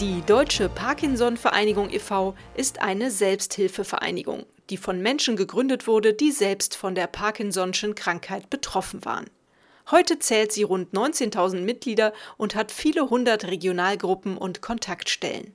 [0.00, 2.34] Die Deutsche Parkinson-Vereinigung e.V.
[2.54, 9.06] ist eine Selbsthilfevereinigung, die von Menschen gegründet wurde, die selbst von der Parkinson'schen Krankheit betroffen
[9.06, 9.24] waren.
[9.90, 15.54] Heute zählt sie rund 19.000 Mitglieder und hat viele hundert Regionalgruppen und Kontaktstellen.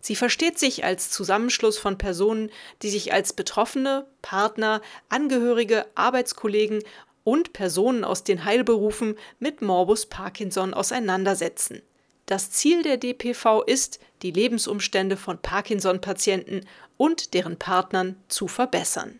[0.00, 2.50] Sie versteht sich als Zusammenschluss von Personen,
[2.82, 6.84] die sich als Betroffene, Partner, Angehörige, Arbeitskollegen
[7.24, 11.82] und Personen aus den Heilberufen mit Morbus Parkinson auseinandersetzen.
[12.30, 16.60] Das Ziel der DPV ist, die Lebensumstände von Parkinson-Patienten
[16.96, 19.18] und deren Partnern zu verbessern.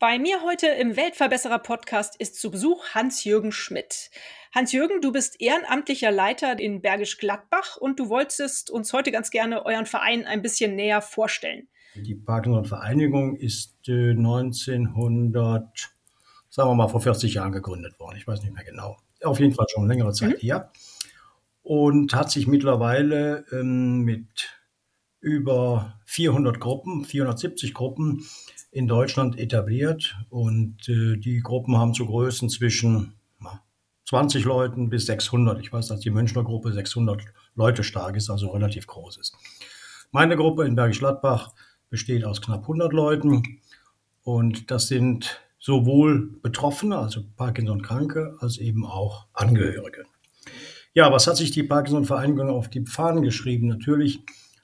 [0.00, 4.10] Bei mir heute im Weltverbesserer Podcast ist zu Besuch Hans-Jürgen Schmidt.
[4.52, 9.64] Hans-Jürgen, du bist ehrenamtlicher Leiter in Bergisch Gladbach und du wolltest uns heute ganz gerne
[9.64, 11.68] euren Verein ein bisschen näher vorstellen.
[11.94, 15.92] Die Parkinson-Vereinigung ist äh, 1900,
[16.50, 18.16] sagen wir mal, vor 40 Jahren gegründet worden.
[18.16, 18.96] Ich weiß nicht mehr genau.
[19.22, 20.40] Auf jeden Fall schon längere Zeit mhm.
[20.40, 20.72] her
[21.68, 24.56] und hat sich mittlerweile ähm, mit
[25.20, 28.24] über 400 Gruppen, 470 Gruppen
[28.70, 30.16] in Deutschland etabliert.
[30.30, 33.12] Und äh, die Gruppen haben zu Größen zwischen
[34.06, 35.60] 20 Leuten bis 600.
[35.60, 37.22] Ich weiß, dass die Münchner Gruppe 600
[37.54, 39.36] Leute stark ist, also relativ groß ist.
[40.10, 41.52] Meine Gruppe in Bergisch Gladbach
[41.90, 43.60] besteht aus knapp 100 Leuten.
[44.22, 50.06] Und das sind sowohl Betroffene, also Parkinson-Kranke, als eben auch Angehörige.
[50.98, 53.68] Ja, was hat sich die Parkinson-Vereinigung auf die Fahnen geschrieben?
[53.68, 54.18] Natürlich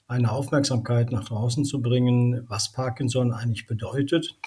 [0.05, 4.37] eine Aufmerksamkeit nach draußen zu bringen, was Parkinson eigentlich bedeutet,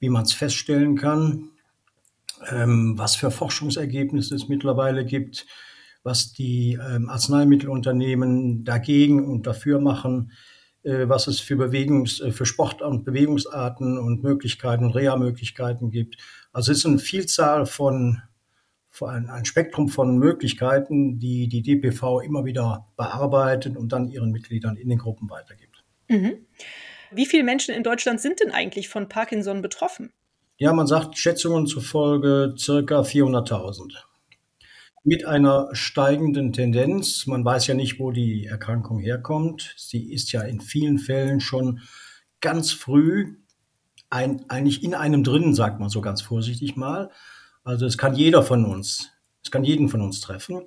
[0.00, 1.50] wie man es feststellen kann,
[2.50, 5.46] ähm, was für Forschungsergebnisse es mittlerweile gibt,
[6.02, 10.32] was die ähm, Arzneimittelunternehmen dagegen und dafür machen,
[10.82, 16.16] äh, was es für Bewegungs-, äh, für Sport- und Bewegungsarten und Möglichkeiten und Reha-Möglichkeiten gibt.
[16.52, 18.20] Also es ist eine Vielzahl von
[19.06, 24.76] ein, ein Spektrum von Möglichkeiten, die die DPV immer wieder bearbeitet und dann ihren Mitgliedern
[24.76, 25.84] in den Gruppen weitergibt.
[26.08, 26.46] Mhm.
[27.10, 30.12] Wie viele Menschen in Deutschland sind denn eigentlich von Parkinson betroffen?
[30.58, 33.92] Ja, man sagt Schätzungen zufolge circa 400.000.
[35.04, 37.26] Mit einer steigenden Tendenz.
[37.26, 39.74] Man weiß ja nicht, wo die Erkrankung herkommt.
[39.76, 41.80] Sie ist ja in vielen Fällen schon
[42.40, 43.36] ganz früh
[44.10, 47.10] ein, eigentlich in einem drin, sagt man so ganz vorsichtig mal.
[47.68, 49.10] Also es kann jeder von uns,
[49.44, 50.62] es kann jeden von uns treffen.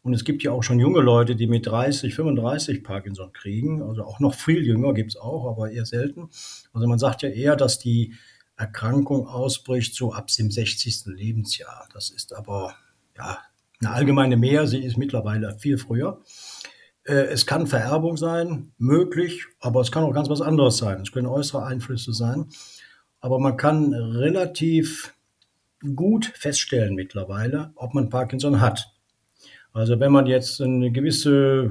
[0.00, 3.82] Und es gibt ja auch schon junge Leute, die mit 30, 35 Parkinson kriegen.
[3.82, 6.30] Also auch noch viel jünger gibt es auch, aber eher selten.
[6.72, 8.14] Also man sagt ja eher, dass die
[8.56, 11.04] Erkrankung ausbricht so ab dem 60.
[11.04, 11.88] Lebensjahr.
[11.92, 12.74] Das ist aber
[13.18, 13.36] ja
[13.82, 14.66] eine allgemeine Mehr.
[14.66, 16.22] Sie ist mittlerweile viel früher.
[17.04, 21.02] Äh, es kann Vererbung sein, möglich, aber es kann auch ganz was anderes sein.
[21.02, 22.48] Es können äußere Einflüsse sein.
[23.20, 25.15] Aber man kann relativ
[25.94, 28.86] gut feststellen mittlerweile, ob man Parkinson hat.
[29.72, 31.70] Also wenn man jetzt eine gewisse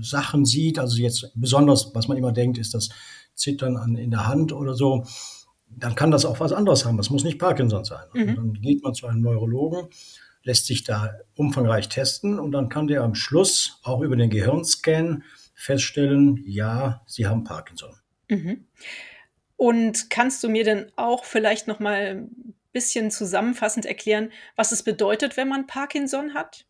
[0.00, 2.88] Sachen sieht, also jetzt besonders, was man immer denkt, ist das
[3.34, 5.04] Zittern an, in der Hand oder so,
[5.68, 6.96] dann kann das auch was anderes haben.
[6.96, 8.04] Das muss nicht Parkinson sein.
[8.14, 8.34] Mhm.
[8.34, 9.88] Dann geht man zu einem Neurologen,
[10.42, 15.22] lässt sich da umfangreich testen und dann kann der am Schluss auch über den Gehirnscan
[15.54, 17.94] feststellen, ja, Sie haben Parkinson.
[18.28, 18.66] Mhm.
[19.58, 24.84] Und kannst du mir denn auch vielleicht noch mal ein bisschen zusammenfassend erklären, was es
[24.84, 26.64] bedeutet, wenn man Parkinson hat?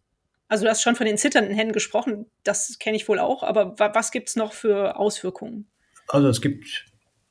[0.49, 3.79] Also du hast schon von den zitternden Händen gesprochen, das kenne ich wohl auch, aber
[3.79, 5.67] was gibt es noch für Auswirkungen?
[6.09, 6.87] Also es gibt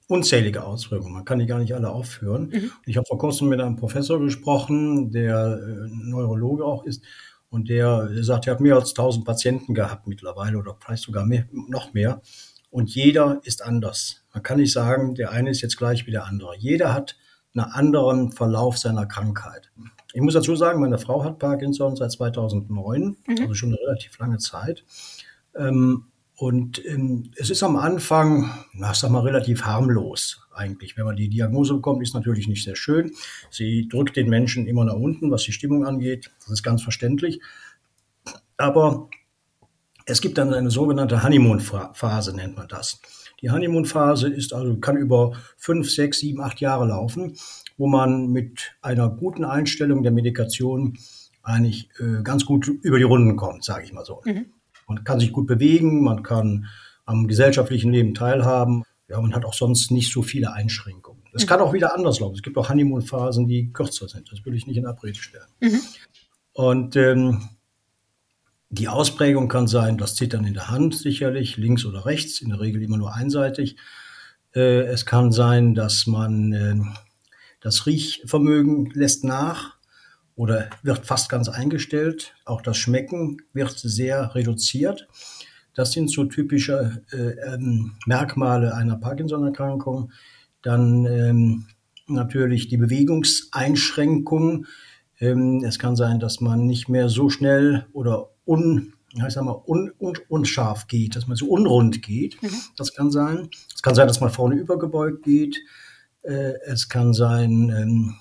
[0.07, 2.51] unzählige Auswirkungen, man kann die gar nicht alle aufführen.
[2.53, 2.71] Mhm.
[2.85, 7.03] Ich habe vor kurzem mit einem Professor gesprochen, der äh, Neurologe auch ist,
[7.49, 11.25] und der, der sagt, er hat mehr als 1000 Patienten gehabt mittlerweile oder vielleicht sogar
[11.25, 12.21] mehr, noch mehr.
[12.69, 14.23] Und jeder ist anders.
[14.33, 16.55] Man kann nicht sagen, der eine ist jetzt gleich wie der andere.
[16.57, 17.17] Jeder hat
[17.55, 19.71] einen anderen Verlauf seiner Krankheit.
[20.13, 23.37] Ich muss dazu sagen, meine Frau hat Parkinson seit 2009, mhm.
[23.39, 24.83] also schon eine relativ lange Zeit.
[25.55, 26.05] Ähm,
[26.35, 30.95] und ähm, es ist am Anfang, na, sag mal, relativ harmlos eigentlich.
[30.95, 33.11] Wenn man die Diagnose bekommt, ist natürlich nicht sehr schön.
[33.49, 36.31] Sie drückt den Menschen immer nach unten, was die Stimmung angeht.
[36.41, 37.41] Das ist ganz verständlich.
[38.55, 39.09] Aber
[40.07, 42.99] es gibt dann eine sogenannte Honeymoon-Phase, nennt man das.
[43.41, 47.37] Die Honeymoon-Phase ist also, kann über fünf, sechs, sieben, acht Jahre laufen,
[47.77, 50.97] wo man mit einer guten Einstellung der Medikation
[51.43, 54.21] eigentlich äh, ganz gut über die Runden kommt, sage ich mal so.
[54.25, 54.47] Mhm.
[54.87, 56.67] Man kann sich gut bewegen, man kann
[57.05, 58.83] am gesellschaftlichen Leben teilhaben.
[59.09, 61.23] Ja, man hat auch sonst nicht so viele Einschränkungen.
[61.33, 61.47] Es mhm.
[61.47, 62.35] kann auch wieder anders laufen.
[62.35, 64.31] Es gibt auch Honeymoon-Phasen, die kürzer sind.
[64.31, 65.47] Das will ich nicht in Abrede stellen.
[65.61, 65.81] Mhm.
[66.53, 67.49] Und ähm,
[68.69, 72.59] die Ausprägung kann sein, das Zittern in der Hand sicherlich, links oder rechts, in der
[72.59, 73.77] Regel immer nur einseitig.
[74.53, 76.75] Äh, es kann sein, dass man äh,
[77.61, 79.77] das Riechvermögen lässt nach
[80.35, 82.35] oder wird fast ganz eingestellt.
[82.45, 85.07] Auch das Schmecken wird sehr reduziert.
[85.73, 90.11] Das sind so typische äh, ähm, Merkmale einer Parkinson-Erkrankung.
[90.61, 91.67] Dann ähm,
[92.07, 94.65] natürlich die Bewegungseinschränkung.
[95.19, 99.61] Ähm, es kann sein, dass man nicht mehr so schnell oder un, ich sag mal,
[99.65, 102.41] un, un, unscharf geht, dass man so unrund geht.
[102.41, 102.49] Mhm.
[102.77, 103.49] Das kann sein.
[103.73, 105.57] Es kann sein, dass man vorne übergebeugt geht.
[106.23, 108.15] Äh, es kann sein, ähm,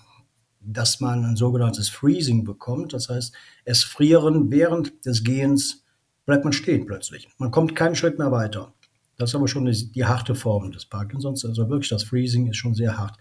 [0.61, 2.93] dass man ein sogenanntes Freezing bekommt.
[2.93, 3.35] Das heißt,
[3.65, 5.85] es frieren während des Gehens
[6.25, 7.29] bleibt man stehen plötzlich.
[7.39, 8.75] Man kommt keinen Schritt mehr weiter.
[9.17, 11.45] Das ist aber schon die, die harte Form des Parkinsons.
[11.45, 13.17] Also wirklich das Freezing ist schon sehr hart.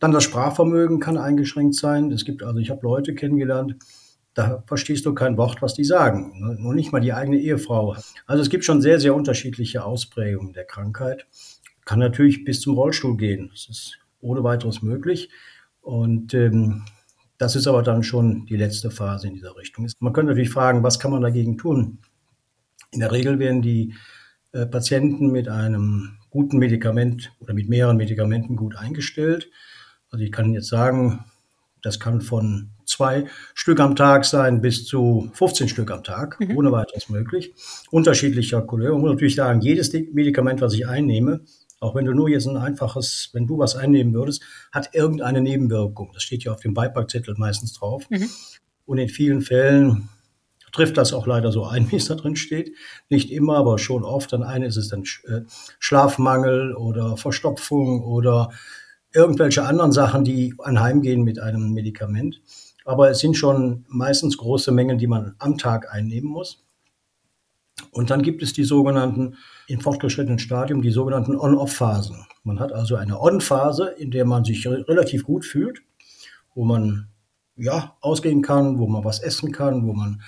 [0.00, 2.10] Dann das Sprachvermögen kann eingeschränkt sein.
[2.10, 3.76] Es gibt also, ich habe Leute kennengelernt,
[4.34, 6.56] da verstehst du kein Wort, was die sagen.
[6.58, 7.96] Nur nicht mal die eigene Ehefrau.
[8.26, 11.26] Also es gibt schon sehr, sehr unterschiedliche Ausprägungen der Krankheit.
[11.84, 13.48] Kann natürlich bis zum Rollstuhl gehen.
[13.52, 15.30] Das ist ohne weiteres möglich.
[15.80, 16.84] Und ähm,
[17.38, 19.88] das ist aber dann schon die letzte Phase in dieser Richtung.
[19.98, 21.98] Man könnte natürlich fragen, was kann man dagegen tun?
[22.92, 23.94] In der Regel werden die
[24.52, 29.50] äh, Patienten mit einem guten Medikament oder mit mehreren Medikamenten gut eingestellt.
[30.10, 31.24] Also ich kann jetzt sagen,
[31.82, 36.56] das kann von zwei Stück am Tag sein bis zu 15 Stück am Tag, mhm.
[36.56, 37.54] ohne weiteres möglich.
[37.90, 38.94] Unterschiedlicher Couleur.
[38.94, 41.40] Und natürlich sagen, jedes Medikament, was ich einnehme,
[41.80, 46.10] auch wenn du nur jetzt ein einfaches, wenn du was einnehmen würdest, hat irgendeine Nebenwirkung.
[46.12, 48.04] Das steht ja auf dem Beipackzettel meistens drauf.
[48.10, 48.28] Mhm.
[48.84, 50.08] Und in vielen Fällen
[50.72, 52.74] trifft das auch leider so ein, wie es da drin steht.
[53.08, 54.32] Nicht immer, aber schon oft.
[54.32, 55.42] Dann eine ist es dann äh,
[55.78, 58.50] Schlafmangel oder Verstopfung oder
[59.12, 62.40] irgendwelche anderen Sachen, die anheimgehen mit einem Medikament.
[62.90, 66.60] Aber es sind schon meistens große Mengen, die man am Tag einnehmen muss.
[67.92, 69.36] Und dann gibt es die sogenannten,
[69.68, 72.26] im fortgeschrittenen Stadium, die sogenannten On-Off-Phasen.
[72.42, 75.82] Man hat also eine On-Phase, in der man sich relativ gut fühlt,
[76.56, 77.06] wo man
[77.54, 80.20] ja, ausgehen kann, wo man was essen kann, wo man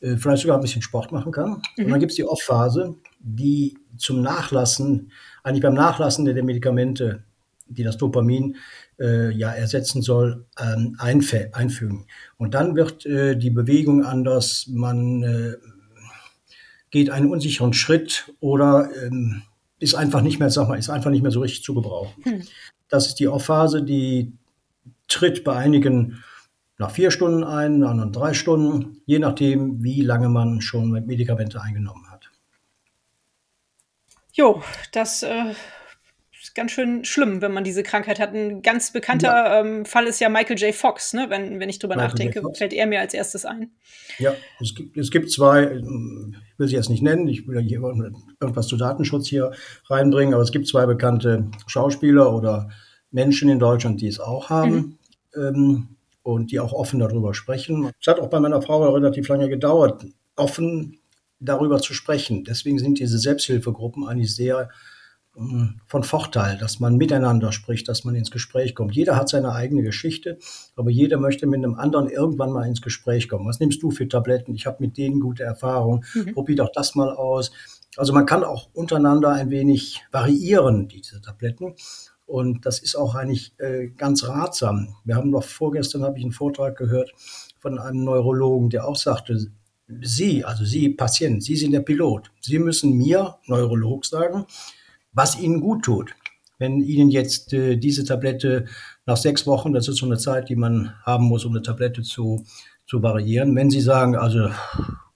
[0.00, 1.60] äh, vielleicht sogar ein bisschen Sport machen kann.
[1.76, 1.84] Mhm.
[1.84, 7.25] Und dann gibt es die Off-Phase, die zum Nachlassen, eigentlich beim Nachlassen der Medikamente
[7.68, 8.56] die das Dopamin
[8.98, 12.06] äh, ja ersetzen soll, ähm, einfügen.
[12.36, 15.54] Und dann wird äh, die Bewegung anders, man äh,
[16.90, 19.42] geht einen unsicheren Schritt oder ähm,
[19.78, 22.24] ist einfach nicht mehr, sag mal, ist einfach nicht mehr so richtig zu gebrauchen.
[22.24, 22.42] Hm.
[22.88, 24.32] Das ist die Off-Phase, die
[25.08, 26.22] tritt bei einigen
[26.78, 31.60] nach vier Stunden ein, nach anderen drei Stunden, je nachdem, wie lange man schon Medikamente
[31.60, 32.30] eingenommen hat.
[34.32, 35.54] Jo, das äh,
[36.56, 38.34] ganz schön schlimm, wenn man diese Krankheit hat.
[38.34, 39.60] Ein ganz bekannter ja.
[39.60, 40.74] ähm, Fall ist ja Michael J.
[40.74, 41.26] Fox, ne?
[41.28, 43.70] wenn, wenn ich drüber Michael nachdenke, fällt er mir als erstes ein.
[44.18, 47.80] Ja, es gibt, es gibt zwei, ich will sie jetzt nicht nennen, ich will hier
[48.40, 49.52] irgendwas zu Datenschutz hier
[49.88, 52.70] reinbringen, aber es gibt zwei bekannte Schauspieler oder
[53.12, 54.98] Menschen in Deutschland, die es auch haben.
[55.34, 55.44] Mhm.
[55.44, 55.88] Ähm,
[56.22, 57.92] und die auch offen darüber sprechen.
[58.00, 60.04] Es hat auch bei meiner Frau relativ lange gedauert,
[60.34, 60.98] offen
[61.38, 62.42] darüber zu sprechen.
[62.42, 64.70] Deswegen sind diese Selbsthilfegruppen eigentlich sehr
[65.86, 68.96] von Vorteil, dass man miteinander spricht, dass man ins Gespräch kommt.
[68.96, 70.38] Jeder hat seine eigene Geschichte,
[70.76, 73.46] aber jeder möchte mit einem anderen irgendwann mal ins Gespräch kommen.
[73.46, 74.54] Was nimmst du für Tabletten?
[74.54, 76.04] Ich habe mit denen gute Erfahrungen.
[76.14, 76.32] Mhm.
[76.32, 77.52] Probier doch das mal aus.
[77.96, 81.74] Also man kann auch untereinander ein wenig variieren, diese Tabletten.
[82.24, 84.96] Und das ist auch eigentlich äh, ganz ratsam.
[85.04, 87.12] Wir haben doch vorgestern habe ich einen Vortrag gehört
[87.58, 89.50] von einem Neurologen, der auch sagte,
[90.00, 92.32] Sie, also Sie Patient, Sie sind der Pilot.
[92.40, 94.46] Sie müssen mir, Neurolog, sagen,
[95.16, 96.14] was ihnen gut tut.
[96.58, 98.66] Wenn Ihnen jetzt äh, diese Tablette
[99.04, 102.02] nach sechs Wochen, das ist so eine Zeit, die man haben muss, um eine Tablette
[102.02, 102.44] zu,
[102.86, 104.48] zu variieren, wenn Sie sagen, also,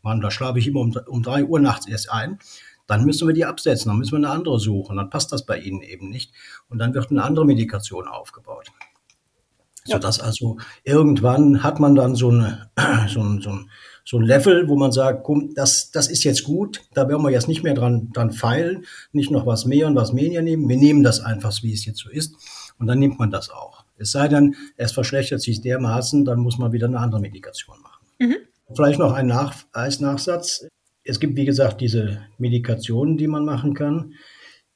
[0.03, 2.39] Mann, da schlafe ich immer um, um drei Uhr nachts erst ein,
[2.87, 5.59] dann müssen wir die absetzen, dann müssen wir eine andere suchen, dann passt das bei
[5.59, 6.33] Ihnen eben nicht
[6.69, 8.69] und dann wird eine andere Medikation aufgebaut.
[9.87, 9.97] Ja.
[9.97, 12.71] Sodass also irgendwann hat man dann so, eine,
[13.09, 13.71] so, ein, so, ein,
[14.05, 17.31] so ein Level, wo man sagt, komm, das, das ist jetzt gut, da werden wir
[17.31, 20.69] jetzt nicht mehr dran, dran feilen, nicht noch was mehr und was weniger nehmen.
[20.69, 22.35] Wir nehmen das einfach, wie es jetzt so ist.
[22.79, 23.85] Und dann nimmt man das auch.
[23.99, 28.07] Es sei denn, es verschlechtert sich dermaßen, dann muss man wieder eine andere Medikation machen.
[28.19, 28.37] Mhm.
[28.75, 30.67] Vielleicht noch ein Nach als Nachsatz.
[31.05, 34.15] Es gibt, wie gesagt, diese Medikationen, die man machen kann.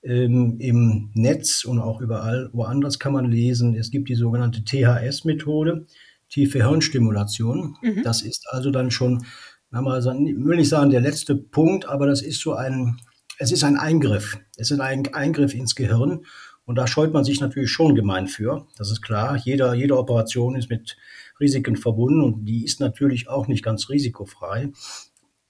[0.02, 5.86] Ähm, Im Netz und auch überall woanders kann man lesen, es gibt die sogenannte THS-Methode
[6.34, 7.76] tiefe Hirnstimulation.
[7.80, 8.02] Mhm.
[8.02, 9.24] Das ist also dann schon,
[9.70, 12.96] will nicht sagen der letzte Punkt, aber das ist so ein,
[13.38, 14.38] es ist ein Eingriff.
[14.56, 16.24] Es ist ein Eingriff ins Gehirn.
[16.66, 18.66] Und da scheut man sich natürlich schon gemein für.
[18.78, 19.36] Das ist klar.
[19.36, 20.96] Jeder, jede Operation ist mit
[21.38, 24.72] Risiken verbunden und die ist natürlich auch nicht ganz risikofrei.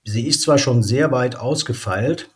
[0.05, 2.31] Sie ist zwar schon sehr weit ausgefeilt.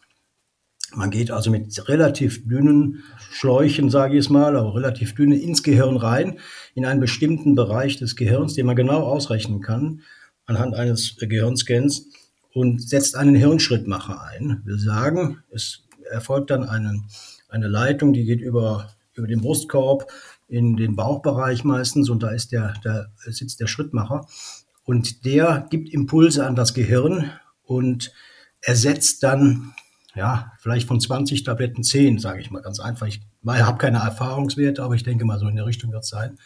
[0.94, 5.62] Man geht also mit relativ dünnen Schläuchen, sage ich es mal, aber relativ dünne ins
[5.62, 6.38] Gehirn rein,
[6.74, 10.02] in einen bestimmten Bereich des Gehirns, den man genau ausrechnen kann
[10.48, 12.06] anhand eines Gehirnscans
[12.54, 14.62] und setzt einen Hirnschrittmacher ein.
[14.64, 17.02] Wir sagen, es erfolgt dann eine,
[17.48, 20.10] eine Leitung, die geht über, über den Brustkorb
[20.48, 24.26] in den Bauchbereich meistens und da ist der, der sitzt der Schrittmacher
[24.84, 27.30] und der gibt Impulse an das Gehirn
[27.62, 28.10] und
[28.62, 29.74] ersetzt dann
[30.18, 33.06] ja, vielleicht von 20 Tabletten 10, sage ich mal ganz einfach.
[33.06, 36.38] Ich habe keine Erfahrungswerte, aber ich denke mal, so in der Richtung wird es sein,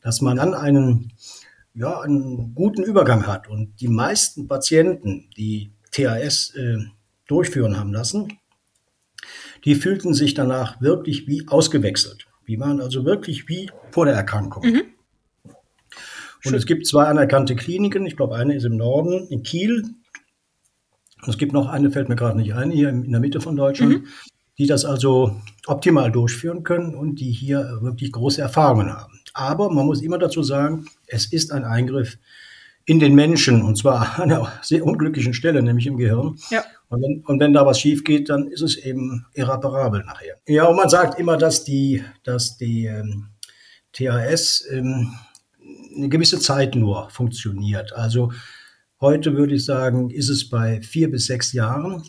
[0.00, 1.12] dass man dann einen,
[1.74, 3.48] ja, einen guten Übergang hat.
[3.48, 6.78] Und die meisten Patienten, die THS äh,
[7.28, 8.38] durchführen haben lassen,
[9.66, 12.26] die fühlten sich danach wirklich wie ausgewechselt.
[12.48, 14.64] Die waren also wirklich wie vor der Erkrankung.
[14.64, 14.82] Mhm.
[16.44, 18.06] Und es gibt zwei anerkannte Kliniken.
[18.06, 19.84] Ich glaube, eine ist im Norden, in Kiel.
[21.26, 24.02] Es gibt noch eine, fällt mir gerade nicht ein, hier in der Mitte von Deutschland,
[24.02, 24.06] mhm.
[24.58, 25.36] die das also
[25.66, 29.20] optimal durchführen können und die hier wirklich große Erfahrungen haben.
[29.34, 32.18] Aber man muss immer dazu sagen, es ist ein Eingriff
[32.84, 36.36] in den Menschen und zwar an einer sehr unglücklichen Stelle, nämlich im Gehirn.
[36.50, 36.64] Ja.
[36.88, 40.36] Und, wenn, und wenn da was schief geht, dann ist es eben irreparabel nachher.
[40.46, 43.28] Ja, und man sagt immer, dass die, dass die ähm,
[43.92, 45.12] THS ähm,
[45.96, 47.92] eine gewisse Zeit nur funktioniert.
[47.92, 48.32] Also
[49.02, 52.02] heute würde ich sagen, ist es bei vier bis sechs Jahren.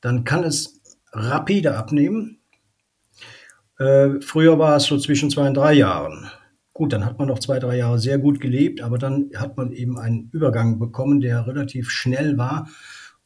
[0.00, 0.80] Dann kann es
[1.12, 2.38] rapide abnehmen.
[3.78, 6.30] Äh, früher war es so zwischen zwei und drei Jahren.
[6.72, 9.72] Gut, dann hat man noch zwei, drei Jahre sehr gut gelebt, aber dann hat man
[9.72, 12.68] eben einen Übergang bekommen, der relativ schnell war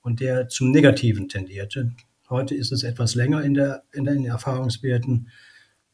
[0.00, 1.92] und der zum Negativen tendierte.
[2.30, 5.28] Heute ist es etwas länger in, der, in den Erfahrungswerten.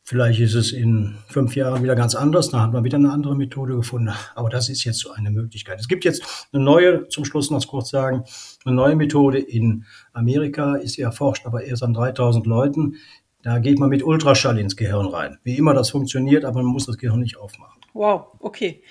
[0.08, 3.36] Vielleicht ist es in fünf Jahren wieder ganz anders, da hat man wieder eine andere
[3.36, 4.10] Methode gefunden.
[4.34, 5.78] Aber das ist jetzt so eine Möglichkeit.
[5.78, 8.24] Es gibt jetzt eine neue, zum Schluss noch kurz sagen,
[8.64, 9.84] eine neue Methode in
[10.14, 12.96] Amerika, ist sie erforscht, aber erst an 3000 Leuten.
[13.42, 15.36] Da geht man mit Ultraschall ins Gehirn rein.
[15.42, 17.78] Wie immer das funktioniert, aber man muss das Gehirn nicht aufmachen.
[17.92, 18.82] Wow, okay.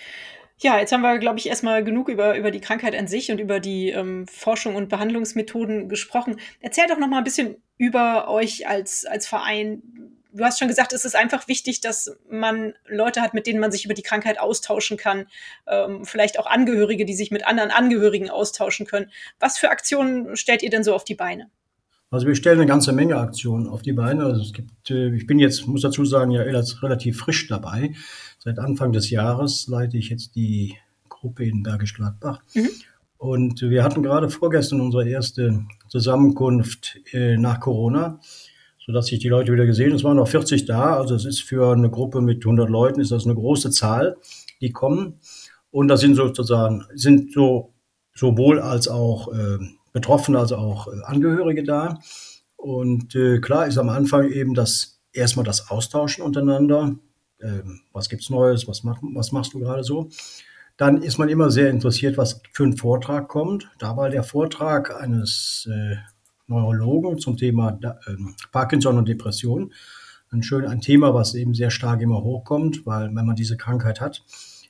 [0.60, 3.40] Ja, jetzt haben wir, glaube ich, erstmal genug über, über die Krankheit an sich und
[3.40, 6.36] über die ähm, Forschung und Behandlungsmethoden gesprochen.
[6.60, 9.82] Erzähl doch noch mal ein bisschen über euch als, als Verein.
[10.34, 13.72] Du hast schon gesagt, es ist einfach wichtig, dass man Leute hat, mit denen man
[13.72, 15.26] sich über die Krankheit austauschen kann.
[15.68, 19.12] Ähm, vielleicht auch Angehörige, die sich mit anderen Angehörigen austauschen können.
[19.40, 21.50] Was für Aktionen stellt ihr denn so auf die Beine?
[22.10, 24.24] Also wir stellen eine ganze Menge Aktionen auf die Beine.
[24.24, 27.94] Also es gibt, äh, ich bin jetzt, muss dazu sagen, ja relativ frisch dabei.
[28.40, 30.78] Seit Anfang des Jahres leite ich jetzt die
[31.10, 32.42] Gruppe in Bergisch Gladbach.
[32.54, 32.70] Mhm.
[33.18, 38.20] Und wir hatten gerade vorgestern unsere erste Zusammenkunft äh, nach Corona,
[38.88, 39.94] sodass sich die Leute wieder gesehen.
[39.94, 40.96] Es waren noch 40 da.
[40.96, 44.18] Also es ist für eine Gruppe mit 100 Leuten ist das eine große Zahl,
[44.62, 45.20] die kommen.
[45.70, 47.74] Und das sind sozusagen, sind so
[48.16, 49.58] sowohl als auch äh,
[49.92, 52.00] Betroffene, also auch äh, Angehörige da.
[52.56, 56.96] Und äh, klar ist am Anfang eben das erstmal das Austauschen untereinander.
[57.42, 58.68] Ähm, was gibt's Neues?
[58.68, 60.10] Was, mach, was machst du gerade so?
[60.78, 63.70] Dann ist man immer sehr interessiert, was für ein Vortrag kommt.
[63.80, 65.98] Da war der Vortrag eines äh,
[66.48, 68.16] Neurologen zum Thema äh,
[68.52, 69.72] Parkinson und Depression
[70.32, 74.02] ein schön ein Thema, was eben sehr stark immer hochkommt, weil wenn man diese Krankheit
[74.02, 74.24] hat,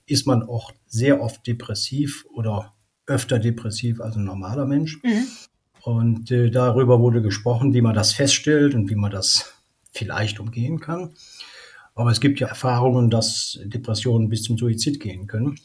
[0.06, 2.74] ist man auch sehr oft depressiv oder
[3.06, 5.00] öfter depressiv als ein normaler Mensch.
[5.04, 5.28] Mhm.
[5.82, 9.54] Und äh, darüber wurde gesprochen, wie man das feststellt und wie man das
[9.92, 11.14] vielleicht umgehen kann.
[11.96, 15.58] Aber es gibt ja Erfahrungen, dass Depressionen bis zum Suizid gehen können.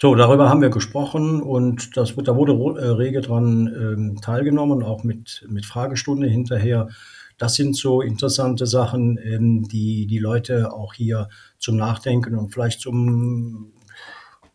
[0.00, 5.04] So, darüber haben wir gesprochen und das, da wurde äh, rege dran ähm, teilgenommen, auch
[5.04, 6.88] mit, mit Fragestunde hinterher.
[7.38, 11.28] Das sind so interessante Sachen, ähm, die die Leute auch hier
[11.58, 13.72] zum Nachdenken und vielleicht zum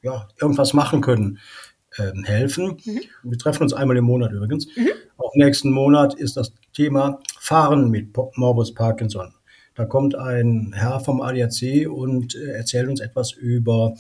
[0.02, 1.40] ja, irgendwas machen können,
[2.00, 2.78] ähm, helfen.
[2.84, 3.02] Mhm.
[3.24, 4.68] Wir treffen uns einmal im Monat übrigens.
[4.76, 4.90] Mhm.
[5.18, 9.34] Auch nächsten Monat ist das Thema Fahren mit Morbus Parkinson.
[9.76, 13.94] Da kommt ein Herr vom ADAC und äh, erzählt uns etwas über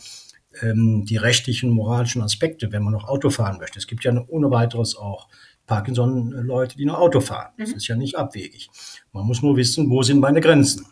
[0.62, 3.79] ähm, die rechtlichen, moralischen Aspekte, wenn man noch Auto fahren möchte.
[3.79, 5.27] Es gibt ja ohne weiteres auch
[5.67, 7.53] Parkinson-Leute, die noch Auto fahren.
[7.58, 7.75] Das mhm.
[7.77, 8.70] ist ja nicht abwegig.
[9.13, 10.86] Man muss nur wissen, wo sind meine Grenzen.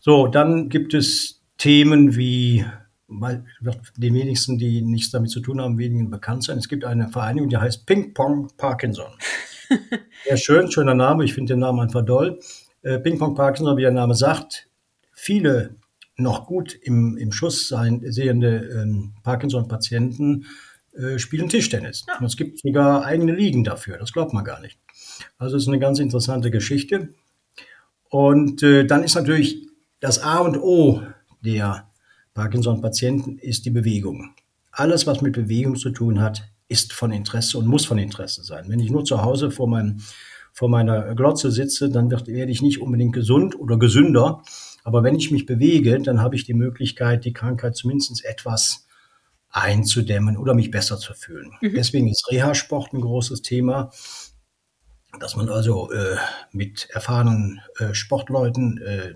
[0.00, 2.64] So, dann gibt es Themen wie
[3.08, 6.58] weil wird den wenigsten, die nichts damit zu tun haben, wenigen bekannt sein.
[6.58, 9.12] Es gibt eine Vereinigung, die heißt Ping Pong Parkinson.
[10.24, 11.24] Sehr schön, schöner Name.
[11.24, 12.38] Ich finde den Namen einfach doll.
[12.82, 14.68] Äh, Ping Pong Parkinson, wie der Name sagt,
[15.12, 15.76] viele
[16.16, 20.46] noch gut im, im Schuss sein, sehende ähm, Parkinson-Patienten
[20.96, 22.04] äh, spielen Tischtennis.
[22.06, 22.24] Ja.
[22.24, 23.98] Es gibt sogar eigene Ligen dafür.
[23.98, 24.78] Das glaubt man gar nicht.
[25.38, 27.08] Also es ist eine ganz interessante Geschichte.
[28.10, 29.66] Und äh, dann ist natürlich
[30.00, 31.02] das A und O
[31.40, 31.88] der
[32.34, 34.34] Parkinson-Patienten ist die Bewegung.
[34.70, 38.66] Alles, was mit Bewegung zu tun hat, ist von Interesse und muss von Interesse sein.
[38.68, 40.00] Wenn ich nur zu Hause vor, meinem,
[40.52, 44.42] vor meiner Glotze sitze, dann wird, werde ich nicht unbedingt gesund oder gesünder.
[44.84, 48.86] Aber wenn ich mich bewege, dann habe ich die Möglichkeit, die Krankheit zumindest etwas
[49.50, 51.52] einzudämmen oder mich besser zu fühlen.
[51.60, 51.74] Mhm.
[51.74, 53.90] Deswegen ist Reha-Sport ein großes Thema
[55.20, 56.16] dass man also äh,
[56.52, 59.14] mit erfahrenen äh, Sportleuten äh,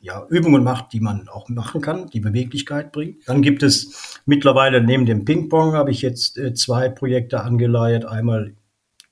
[0.00, 3.26] ja, Übungen macht, die man auch machen kann, die Beweglichkeit bringt.
[3.26, 8.04] Dann gibt es mittlerweile neben dem Ping-Pong habe ich jetzt äh, zwei Projekte angeleiert.
[8.04, 8.54] Einmal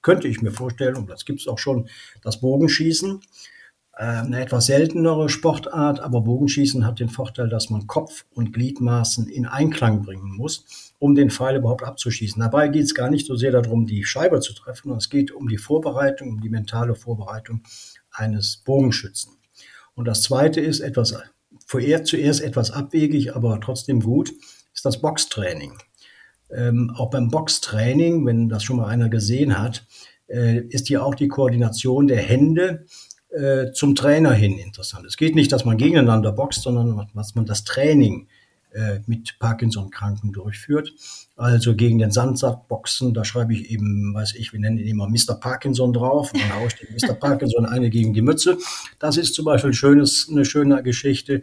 [0.02, 1.88] könnte ich mir vorstellen, und das gibt es auch schon,
[2.22, 3.20] das Bogenschießen.
[4.02, 9.28] Äh, eine etwas seltenere Sportart, aber Bogenschießen hat den Vorteil, dass man Kopf und Gliedmaßen
[9.28, 12.40] in Einklang bringen muss um den Pfeil überhaupt abzuschießen.
[12.40, 15.30] Dabei geht es gar nicht so sehr darum, die Scheibe zu treffen, sondern es geht
[15.30, 17.62] um die Vorbereitung, um die mentale Vorbereitung
[18.10, 19.32] eines Bogenschützen.
[19.94, 21.16] Und das Zweite ist etwas,
[21.66, 24.32] zuerst etwas abwegig, aber trotzdem gut,
[24.74, 25.74] ist das Boxtraining.
[26.50, 29.84] Ähm, auch beim Boxtraining, wenn das schon mal einer gesehen hat,
[30.28, 32.86] äh, ist hier auch die Koordination der Hände
[33.32, 35.06] äh, zum Trainer hin interessant.
[35.06, 38.28] Es geht nicht, dass man gegeneinander boxt, sondern dass man das Training
[38.72, 40.92] äh, mit Parkinson-Kranken durchführt.
[41.36, 45.08] Also gegen den Sandsack boxen, da schreibe ich eben, weiß ich, wir nennen ihn immer
[45.08, 45.34] Mr.
[45.38, 47.14] Parkinson drauf und dann haue ich den Mr.
[47.14, 48.58] Parkinson eine gegen die Mütze.
[48.98, 51.42] Das ist zum Beispiel ein schönes, eine schöne Geschichte.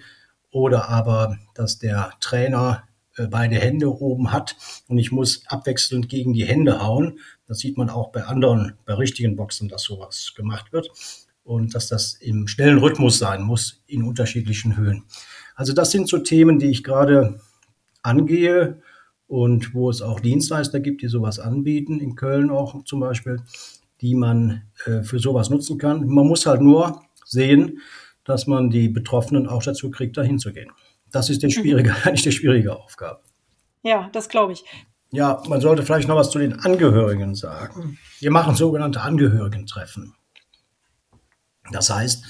[0.51, 2.83] Oder aber, dass der Trainer
[3.15, 4.55] äh, beide Hände oben hat
[4.87, 7.19] und ich muss abwechselnd gegen die Hände hauen.
[7.47, 10.89] Das sieht man auch bei anderen, bei richtigen Boxen, dass sowas gemacht wird.
[11.49, 15.05] Und dass das im schnellen Rhythmus sein muss, in unterschiedlichen Höhen.
[15.55, 17.41] Also das sind so Themen, die ich gerade
[18.03, 18.83] angehe
[19.25, 23.41] und wo es auch Dienstleister gibt, die sowas anbieten, in Köln auch zum Beispiel,
[23.99, 26.05] die man äh, für sowas nutzen kann.
[26.05, 27.79] Man muss halt nur sehen,
[28.25, 30.69] dass man die Betroffenen auch dazu kriegt, dahin zu gehen.
[31.09, 31.95] Das ist schwierige, mhm.
[32.03, 33.21] eigentlich die schwierige Aufgabe.
[33.81, 34.63] Ja, das glaube ich.
[35.09, 37.97] Ja, man sollte vielleicht noch was zu den Angehörigen sagen.
[38.19, 40.13] Wir machen sogenannte Angehörigentreffen.
[41.71, 42.25] Das heißt,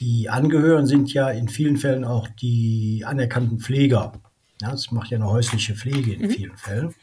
[0.00, 4.12] die Angehörigen sind ja in vielen Fällen auch die anerkannten Pfleger.
[4.60, 6.30] Ja, das macht ja eine häusliche Pflege in mhm.
[6.30, 6.94] vielen Fällen.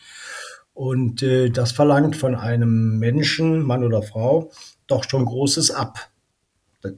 [0.74, 4.52] Und äh, das verlangt von einem Menschen, Mann oder Frau,
[4.88, 6.10] doch schon Großes ab.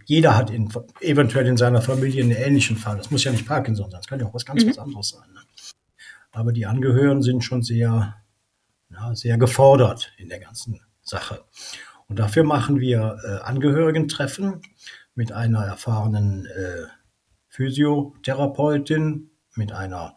[0.05, 2.97] Jeder hat in, eventuell in seiner Familie einen ähnlichen Fall.
[2.97, 4.69] Das muss ja nicht Parkinson sein, das kann ja auch was ganz mhm.
[4.69, 5.29] was anderes sein.
[5.33, 5.39] Ne?
[6.31, 8.15] Aber die Angehörigen sind schon sehr,
[8.89, 11.45] ja, sehr gefordert in der ganzen Sache.
[12.07, 14.61] Und dafür machen wir äh, Angehörigentreffen
[15.15, 16.87] mit einer erfahrenen äh,
[17.49, 20.15] Physiotherapeutin, mit einer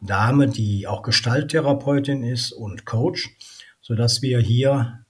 [0.00, 3.36] Dame, die auch Gestalttherapeutin ist und Coach,
[3.80, 5.04] sodass wir hier,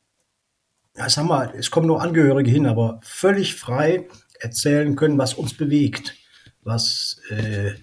[0.97, 4.09] ja, sag mal, es kommen nur Angehörige hin, aber völlig frei
[4.41, 6.15] erzählen können, was uns bewegt,
[6.63, 7.75] was äh,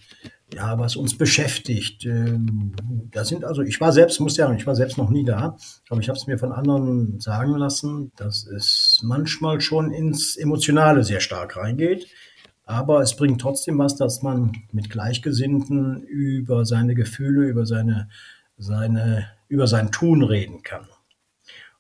[0.53, 2.05] ja, was uns beschäftigt.
[2.05, 2.73] Ähm,
[3.12, 5.58] da sind also, ich war selbst, muss ja, ich war selbst noch nie da,
[5.89, 11.03] aber ich habe es mir von anderen sagen lassen, dass es manchmal schon ins Emotionale
[11.03, 12.08] sehr stark reingeht.
[12.67, 18.10] Aber es bringt trotzdem was, dass man mit Gleichgesinnten über seine Gefühle, über seine,
[18.58, 20.88] seine, über sein Tun reden kann.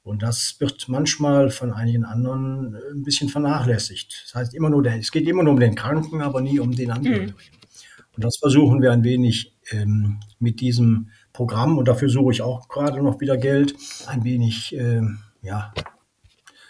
[0.03, 4.25] Und das wird manchmal von einigen anderen ein bisschen vernachlässigt.
[4.25, 6.75] Das heißt immer nur, der, es geht immer nur um den Kranken, aber nie um
[6.75, 7.31] den Angehörigen.
[7.31, 7.64] Mhm.
[8.15, 12.67] Und das versuchen wir ein wenig ähm, mit diesem Programm, und dafür suche ich auch
[12.69, 13.75] gerade noch wieder Geld,
[14.07, 15.73] ein wenig ähm, ja,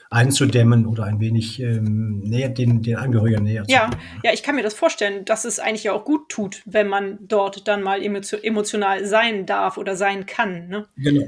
[0.10, 4.01] einzudämmen oder ein wenig ähm, näher, den, den Angehörigen näher zu ja, bringen.
[4.23, 7.19] Ja, ich kann mir das vorstellen, dass es eigentlich ja auch gut tut, wenn man
[7.21, 10.67] dort dann mal emotional sein darf oder sein kann.
[10.67, 10.88] Ne?
[10.95, 11.25] Genau.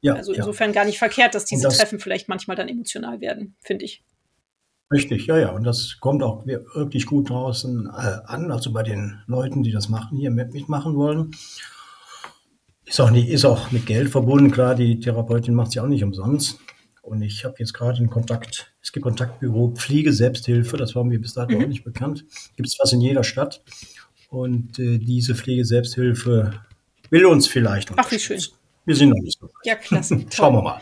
[0.00, 0.74] Ja, also insofern ja.
[0.74, 4.04] gar nicht verkehrt, dass diese das, Treffen vielleicht manchmal dann emotional werden, finde ich.
[4.90, 5.50] Richtig, ja, ja.
[5.50, 9.88] Und das kommt auch wirklich gut draußen äh, an, also bei den Leuten, die das
[9.88, 11.32] machen, hier mit, mitmachen wollen.
[12.86, 16.04] Ist auch, nicht, ist auch mit Geld verbunden, klar, die Therapeutin macht sie auch nicht
[16.04, 16.58] umsonst.
[17.02, 21.20] Und ich habe jetzt gerade einen Kontakt, es gibt Kontaktbüro Pflege Selbsthilfe, das war mir
[21.20, 21.64] bis dato mhm.
[21.64, 22.24] auch nicht bekannt.
[22.56, 23.62] Gibt es fast in jeder Stadt.
[24.30, 26.52] Und äh, diese Pflege Selbsthilfe
[27.10, 28.40] will uns vielleicht Ach, wie schön.
[28.84, 29.50] Wir sind noch nicht so.
[29.64, 30.24] Ja, klasse.
[30.32, 30.80] Schauen wir mal.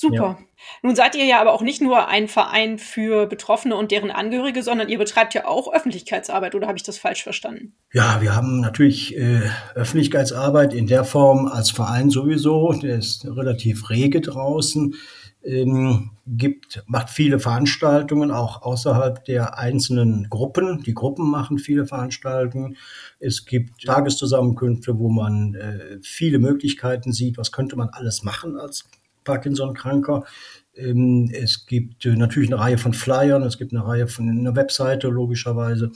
[0.00, 0.14] Super.
[0.14, 0.38] Ja.
[0.84, 4.62] Nun seid ihr ja aber auch nicht nur ein Verein für Betroffene und deren Angehörige,
[4.62, 7.74] sondern ihr betreibt ja auch Öffentlichkeitsarbeit, oder habe ich das falsch verstanden?
[7.92, 9.40] Ja, wir haben natürlich äh,
[9.74, 14.94] Öffentlichkeitsarbeit in der Form als Verein sowieso, der ist relativ rege draußen,
[15.42, 20.84] ähm, gibt, macht viele Veranstaltungen, auch außerhalb der einzelnen Gruppen.
[20.84, 22.76] Die Gruppen machen viele Veranstaltungen.
[23.18, 28.84] Es gibt Tageszusammenkünfte, wo man äh, viele Möglichkeiten sieht, was könnte man alles machen als
[29.28, 30.24] Parkinson-Kranker.
[30.74, 34.56] Ähm, es gibt äh, natürlich eine Reihe von Flyern, es gibt eine Reihe von einer
[34.56, 35.92] Webseite logischerweise,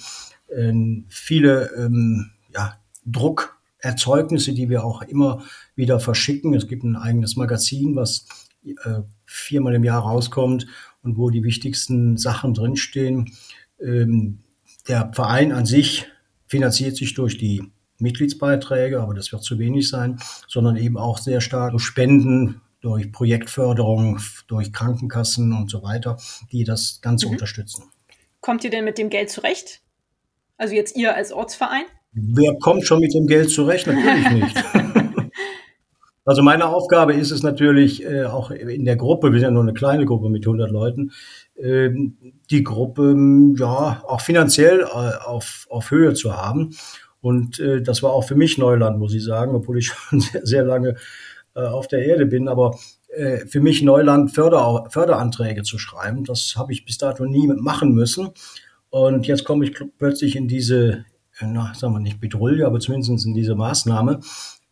[0.54, 2.74] ähm, viele ähm, ja,
[3.06, 5.42] Druckerzeugnisse, die wir auch immer
[5.74, 6.52] wieder verschicken.
[6.54, 8.26] Es gibt ein eigenes Magazin, was
[8.64, 10.66] äh, viermal im Jahr rauskommt
[11.02, 13.32] und wo die wichtigsten Sachen drinstehen.
[13.80, 16.06] Der Verein an sich
[16.46, 21.40] finanziert sich durch die Mitgliedsbeiträge, aber das wird zu wenig sein, sondern eben auch sehr
[21.40, 24.18] stark Spenden, durch Projektförderung,
[24.48, 26.18] durch Krankenkassen und so weiter,
[26.50, 27.32] die das Ganze mhm.
[27.32, 27.84] unterstützen.
[28.40, 29.80] Kommt ihr denn mit dem Geld zurecht?
[30.58, 31.84] Also jetzt ihr als Ortsverein?
[32.12, 33.86] Wer kommt schon mit dem Geld zurecht?
[33.86, 34.64] Natürlich nicht.
[36.24, 39.62] also meine Aufgabe ist es natürlich äh, auch in der Gruppe, wir sind ja nur
[39.62, 41.12] eine kleine Gruppe mit 100 Leuten,
[41.54, 41.90] äh,
[42.50, 43.16] die Gruppe
[43.56, 46.74] ja auch finanziell äh, auf, auf Höhe zu haben.
[47.20, 50.44] Und äh, das war auch für mich Neuland, muss ich sagen, obwohl ich schon sehr,
[50.44, 50.96] sehr lange
[51.54, 52.48] äh, auf der Erde bin.
[52.48, 57.46] Aber äh, für mich Neuland, Förder, Förderanträge zu schreiben, das habe ich bis dato nie
[57.46, 58.30] machen müssen.
[58.90, 61.04] Und jetzt komme ich plötzlich in diese,
[61.38, 64.20] äh, na, sagen wir nicht Bedrulle, aber zumindest in diese Maßnahme,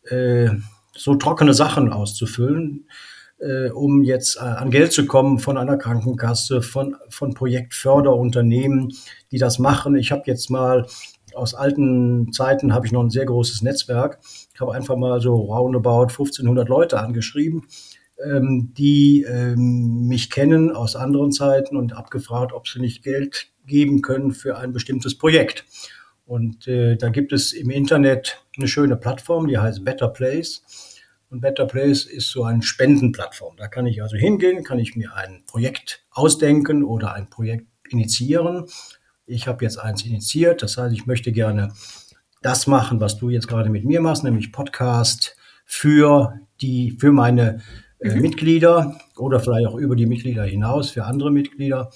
[0.09, 0.49] äh,
[0.95, 2.87] so trockene Sachen auszufüllen,
[3.39, 8.93] äh, um jetzt äh, an Geld zu kommen von einer Krankenkasse, von, von Projektförderunternehmen,
[9.31, 9.95] die das machen.
[9.95, 10.85] Ich habe jetzt mal
[11.33, 14.19] aus alten Zeiten habe ich noch ein sehr großes Netzwerk.
[14.61, 17.67] Habe einfach mal so roundabout 1500 Leute angeschrieben,
[18.23, 24.01] ähm, die ähm, mich kennen aus anderen Zeiten und abgefragt, ob sie nicht Geld geben
[24.01, 25.65] können für ein bestimmtes Projekt.
[26.25, 30.63] Und äh, da gibt es im Internet eine schöne Plattform, die heißt Better Place.
[31.29, 33.55] Und Better Place ist so eine Spendenplattform.
[33.57, 38.67] Da kann ich also hingehen, kann ich mir ein Projekt ausdenken oder ein Projekt initiieren
[39.31, 41.73] ich habe jetzt eins initiiert, das heißt, ich möchte gerne
[42.41, 47.61] das machen, was du jetzt gerade mit mir machst, nämlich Podcast für die, für meine
[47.99, 48.21] äh, mhm.
[48.21, 51.91] Mitglieder oder vielleicht auch über die Mitglieder hinaus für andere Mitglieder,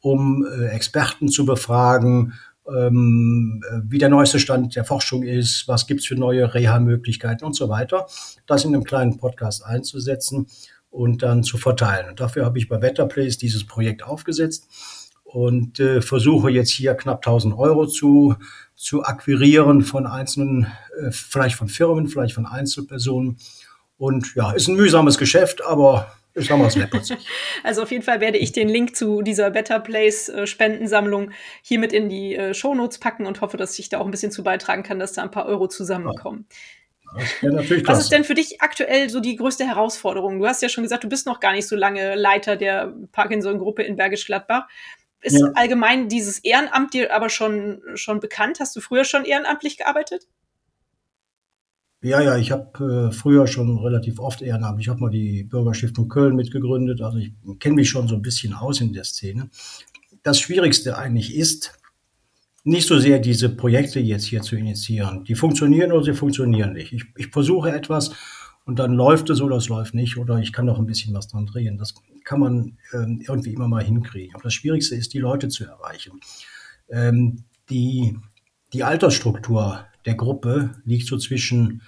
[0.00, 2.34] um äh, Experten zu befragen,
[2.68, 7.54] ähm, äh, wie der neueste Stand der Forschung ist, was gibt's für neue Reha-Möglichkeiten und
[7.54, 8.06] so weiter.
[8.46, 10.46] Das in einem kleinen Podcast einzusetzen
[10.90, 12.08] und dann zu verteilen.
[12.08, 14.68] Und dafür habe ich bei Wetterplace dieses Projekt aufgesetzt
[15.34, 18.36] und äh, versuche jetzt hier knapp 1000 Euro zu,
[18.76, 23.38] zu akquirieren von einzelnen, äh, vielleicht von Firmen, vielleicht von Einzelpersonen.
[23.98, 27.18] Und ja, ist ein mühsames Geschäft, aber ich sag mal, es läppert sich.
[27.64, 31.92] Also auf jeden Fall werde ich den Link zu dieser Better Place äh, Spendensammlung hiermit
[31.92, 34.84] in die äh, Shownotes packen und hoffe, dass ich da auch ein bisschen zu beitragen
[34.84, 36.46] kann, dass da ein paar Euro zusammenkommen.
[37.42, 37.52] Ja.
[37.86, 40.38] Was ist denn für dich aktuell so die größte Herausforderung?
[40.38, 43.82] Du hast ja schon gesagt, du bist noch gar nicht so lange Leiter der Parkinson-Gruppe
[43.82, 44.66] in Bergisch Gladbach.
[45.24, 45.50] Ist ja.
[45.54, 48.60] allgemein dieses Ehrenamt dir aber schon, schon bekannt?
[48.60, 50.28] Hast du früher schon ehrenamtlich gearbeitet?
[52.02, 54.86] Ja, ja, ich habe äh, früher schon relativ oft ehrenamtlich.
[54.86, 57.00] Ich habe mal die Bürgerstiftung Köln mitgegründet.
[57.00, 59.48] Also ich kenne mich schon so ein bisschen aus in der Szene.
[60.22, 61.72] Das Schwierigste eigentlich ist,
[62.62, 65.24] nicht so sehr diese Projekte jetzt hier zu initiieren.
[65.24, 66.92] Die funktionieren oder sie funktionieren nicht.
[66.92, 68.10] Ich, ich versuche etwas
[68.66, 71.28] und dann läuft es oder es läuft nicht oder ich kann noch ein bisschen was
[71.28, 71.78] dran drehen.
[71.78, 74.34] Das kann man ähm, irgendwie immer mal hinkriegen.
[74.34, 76.20] Aber das Schwierigste ist, die Leute zu erreichen.
[76.88, 78.18] Ähm, die,
[78.72, 81.82] die Altersstruktur der Gruppe liegt so zwischen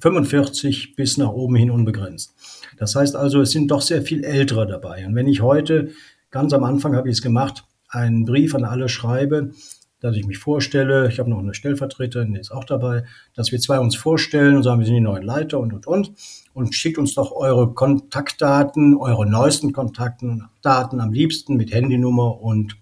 [0.00, 2.34] 45 hm, bis nach oben hin unbegrenzt.
[2.78, 5.06] Das heißt also, es sind doch sehr viel Ältere dabei.
[5.06, 5.92] Und wenn ich heute,
[6.30, 9.52] ganz am Anfang habe ich es gemacht, einen Brief an alle schreibe,
[10.00, 13.04] dass ich mich vorstelle, ich habe noch eine Stellvertreterin, die ist auch dabei,
[13.34, 16.12] dass wir zwei uns vorstellen und sagen, wir sind die neuen Leiter und, und, und.
[16.52, 22.76] Und schickt uns doch eure Kontaktdaten, eure neuesten Kontaktdaten am liebsten mit Handynummer und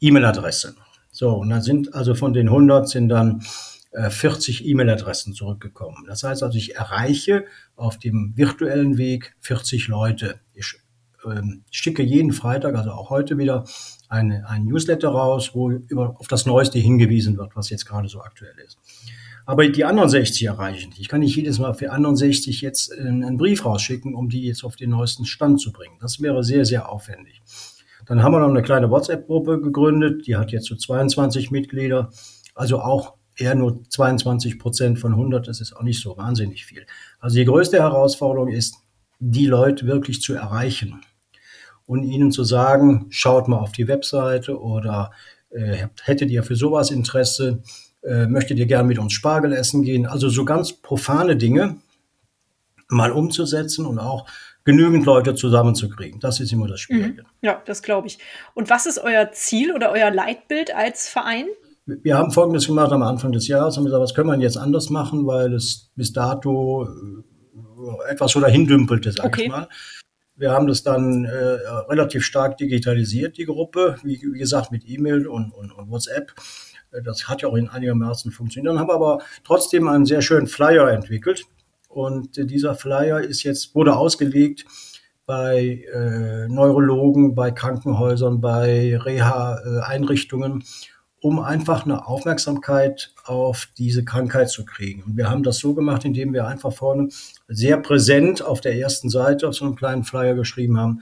[0.00, 0.74] E-Mail-Adresse.
[1.10, 3.42] So, und dann sind also von den 100 sind dann
[3.92, 6.04] äh, 40 E-Mail-Adressen zurückgekommen.
[6.06, 10.40] Das heißt also, ich erreiche auf dem virtuellen Weg 40 Leute.
[10.52, 10.74] Ich
[11.24, 13.64] ähm, schicke jeden Freitag, also auch heute wieder,
[14.08, 18.20] eine, ein Newsletter raus, wo über, auf das Neueste hingewiesen wird, was jetzt gerade so
[18.20, 18.78] aktuell ist.
[19.46, 23.36] Aber die anderen 60 erreichen Ich kann nicht jedes Mal für anderen 60 jetzt einen
[23.36, 25.96] Brief rausschicken, um die jetzt auf den neuesten Stand zu bringen.
[26.00, 27.42] Das wäre sehr, sehr aufwendig.
[28.06, 32.10] Dann haben wir noch eine kleine WhatsApp-Gruppe gegründet, die hat jetzt so 22 Mitglieder,
[32.54, 36.86] also auch eher nur 22 Prozent von 100, das ist auch nicht so wahnsinnig viel.
[37.20, 38.76] Also die größte Herausforderung ist,
[39.18, 41.00] die Leute wirklich zu erreichen
[41.86, 45.12] und ihnen zu sagen, schaut mal auf die Webseite oder
[45.50, 47.62] äh, hättet ihr für sowas Interesse,
[48.02, 50.06] äh, möchtet ihr gerne mit uns Spargel essen gehen.
[50.06, 51.76] Also so ganz profane Dinge
[52.88, 54.26] mal umzusetzen und auch
[54.64, 56.20] genügend Leute zusammenzukriegen.
[56.20, 57.22] Das ist immer das Schwierige.
[57.22, 57.28] Mhm.
[57.40, 58.18] Ja, das glaube ich.
[58.54, 61.46] Und was ist euer Ziel oder euer Leitbild als Verein?
[61.86, 64.90] Wir haben Folgendes gemacht am Anfang des Jahres, haben gesagt, was können wir jetzt anders
[64.90, 69.44] machen, weil es bis dato äh, etwas so dahin dümpelte, sag okay.
[69.44, 69.68] ich mal.
[70.36, 71.30] Wir haben das dann äh,
[71.88, 76.32] relativ stark digitalisiert, die Gruppe, wie, wie gesagt, mit E-Mail und, und, und WhatsApp.
[76.92, 78.72] Äh, das hat ja auch in einigermaßen funktioniert.
[78.72, 81.44] Dann haben wir aber trotzdem einen sehr schönen Flyer entwickelt.
[81.88, 84.66] Und äh, dieser Flyer ist jetzt, wurde ausgelegt
[85.24, 90.62] bei äh, Neurologen, bei Krankenhäusern, bei Reha-Einrichtungen,
[91.20, 95.02] um einfach eine Aufmerksamkeit auf diese Krankheit zu kriegen.
[95.02, 97.08] Und wir haben das so gemacht, indem wir einfach vorne
[97.48, 101.00] sehr präsent auf der ersten Seite auf so einem kleinen Flyer geschrieben haben,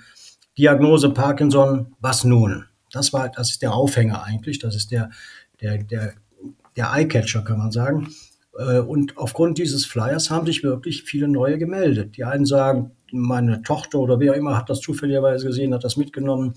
[0.57, 2.64] Diagnose Parkinson, was nun?
[2.92, 5.11] Das war, das ist der Aufhänger eigentlich, das ist der,
[5.61, 6.14] der, der,
[6.77, 8.14] der Eyecatcher, kann man sagen.
[8.57, 12.16] Äh, und aufgrund dieses Flyers haben sich wirklich viele neue gemeldet.
[12.16, 16.55] Die einen sagen, meine Tochter oder wer immer hat das zufälligerweise gesehen, hat das mitgenommen.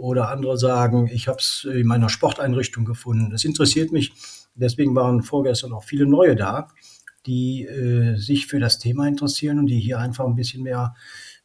[0.00, 3.30] Oder andere sagen, ich habe es in meiner Sporteinrichtung gefunden.
[3.30, 4.12] Das interessiert mich.
[4.54, 6.68] Deswegen waren vorgestern auch viele neue da,
[7.26, 10.94] die äh, sich für das Thema interessieren und die hier einfach ein bisschen mehr,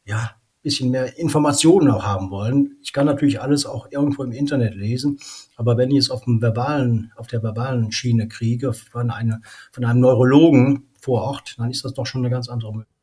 [0.04, 0.30] ja,
[0.62, 2.76] bisschen mehr Informationen auch haben wollen.
[2.82, 5.18] Ich kann natürlich alles auch irgendwo im Internet lesen,
[5.54, 9.84] aber wenn ich es auf dem verbalen, auf der verbalen Schiene kriege, von, eine, von
[9.84, 12.95] einem Neurologen vor Ort, dann ist das doch schon eine ganz andere Möglichkeit.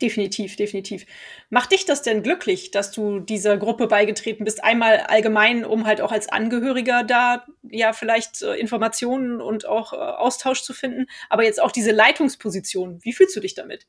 [0.00, 1.06] Definitiv, definitiv.
[1.48, 4.64] Macht dich das denn glücklich, dass du dieser Gruppe beigetreten bist?
[4.64, 9.96] Einmal allgemein, um halt auch als Angehöriger da ja vielleicht äh, Informationen und auch äh,
[9.96, 12.98] Austausch zu finden, aber jetzt auch diese Leitungsposition.
[13.02, 13.86] Wie fühlst du dich damit?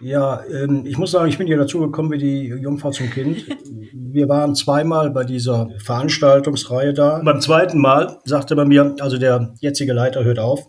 [0.00, 3.46] Ja, ähm, ich muss sagen, ich bin hier dazu gekommen wie die Jungfrau zum Kind.
[3.92, 7.20] Wir waren zweimal bei dieser Veranstaltungsreihe da.
[7.22, 10.68] Beim zweiten Mal sagte bei mir, also der jetzige Leiter hört auf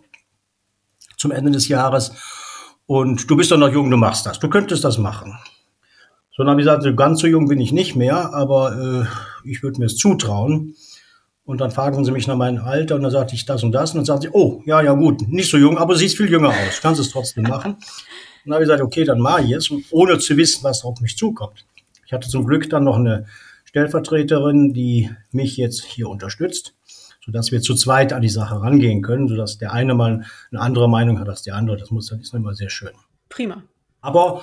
[1.16, 2.12] zum Ende des Jahres
[2.92, 4.38] und du bist doch noch jung, du machst das.
[4.38, 5.32] Du könntest das machen.
[6.36, 9.62] So, dann habe ich gesagt, ganz so jung bin ich nicht mehr, aber äh, ich
[9.62, 10.74] würde mir es zutrauen.
[11.46, 13.92] Und dann fragen sie mich nach meinem Alter und dann sagte ich das und das.
[13.92, 16.50] Und dann sagen sie, oh, ja, ja, gut, nicht so jung, aber siehst viel jünger
[16.50, 16.82] aus.
[16.82, 17.72] Kannst es trotzdem machen.
[17.72, 17.80] Und
[18.44, 21.16] dann habe ich gesagt, okay, dann mache ich es, ohne zu wissen, was auf mich
[21.16, 21.64] zukommt.
[22.04, 23.24] Ich hatte zum Glück dann noch eine
[23.64, 26.74] Stellvertreterin, die mich jetzt hier unterstützt
[27.24, 30.88] sodass wir zu zweit an die Sache rangehen können, sodass der eine mal eine andere
[30.88, 31.76] Meinung hat als der andere.
[31.76, 32.92] Das muss, das ist immer sehr schön.
[33.28, 33.62] Prima.
[34.00, 34.42] Aber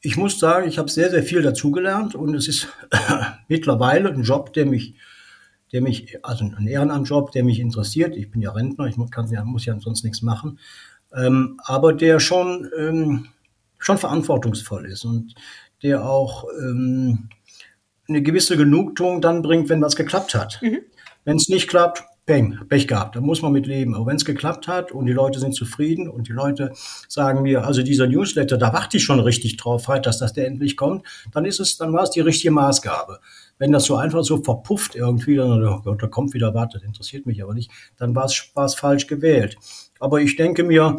[0.00, 2.68] ich muss sagen, ich habe sehr, sehr viel dazugelernt und es ist
[3.48, 4.94] mittlerweile ein Job, der mich,
[5.72, 8.16] der mich, also ein Ehrenamtjob, der mich interessiert.
[8.16, 10.58] Ich bin ja Rentner, ich kann, ja, muss ja sonst nichts machen,
[11.14, 13.28] ähm, aber der schon, ähm,
[13.78, 15.34] schon verantwortungsvoll ist und
[15.82, 17.28] der auch ähm,
[18.08, 20.60] eine gewisse Genugtuung dann bringt, wenn was geklappt hat.
[20.62, 20.80] Mhm.
[21.24, 23.94] Wenn es nicht klappt, Peng, Pech gehabt, da muss man mit leben.
[23.96, 26.72] Aber wenn es geklappt hat und die Leute sind zufrieden und die Leute
[27.08, 30.76] sagen mir, also dieser Newsletter, da warte ich schon richtig drauf, dass das der endlich
[30.76, 33.18] kommt, dann ist es, dann war es die richtige Maßgabe.
[33.58, 36.82] Wenn das so einfach so verpufft irgendwie, dann, oh Gott, da kommt wieder was, das
[36.82, 39.56] interessiert mich aber nicht, dann war es falsch gewählt.
[39.98, 40.98] Aber ich denke mir,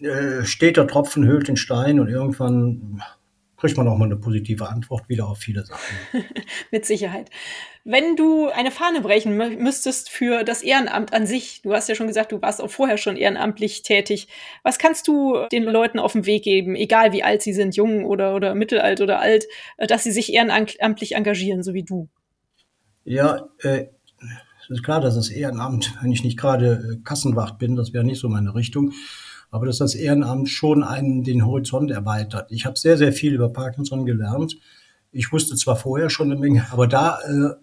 [0.00, 3.02] äh, steht der Tropfen höhlt den Stein und irgendwann
[3.60, 5.96] kriegt man auch mal eine positive Antwort wieder auf viele Sachen.
[6.70, 7.30] Mit Sicherheit.
[7.84, 12.06] Wenn du eine Fahne brechen müsstest für das Ehrenamt an sich, du hast ja schon
[12.06, 14.28] gesagt, du warst auch vorher schon ehrenamtlich tätig.
[14.62, 18.06] Was kannst du den Leuten auf den Weg geben, egal wie alt sie sind, jung
[18.06, 19.44] oder, oder mittelalt oder alt,
[19.76, 22.08] äh, dass sie sich ehrenamtlich engagieren, so wie du?
[23.04, 23.86] Ja, äh,
[24.62, 28.04] es ist klar, dass das Ehrenamt, wenn ich nicht gerade äh, Kassenwacht bin, das wäre
[28.04, 28.92] nicht so meine Richtung,
[29.50, 32.50] aber dass das Ehrenamt schon einen den Horizont erweitert.
[32.50, 34.56] Ich habe sehr, sehr viel über Parkinson gelernt.
[35.12, 37.54] Ich wusste zwar vorher schon eine Menge, aber da äh,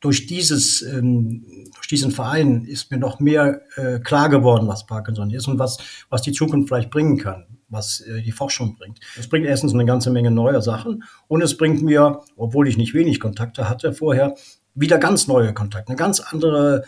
[0.00, 1.44] durch dieses ähm,
[1.74, 5.78] durch diesen Verein ist mir noch mehr äh, klar geworden, was Parkinson ist und was
[6.10, 8.98] was die Zukunft vielleicht bringen kann, was äh, die Forschung bringt.
[9.18, 12.94] Es bringt erstens eine ganze Menge neuer Sachen und es bringt mir, obwohl ich nicht
[12.94, 14.34] wenig Kontakte hatte vorher,
[14.74, 16.84] wieder ganz neue Kontakte, eine ganz andere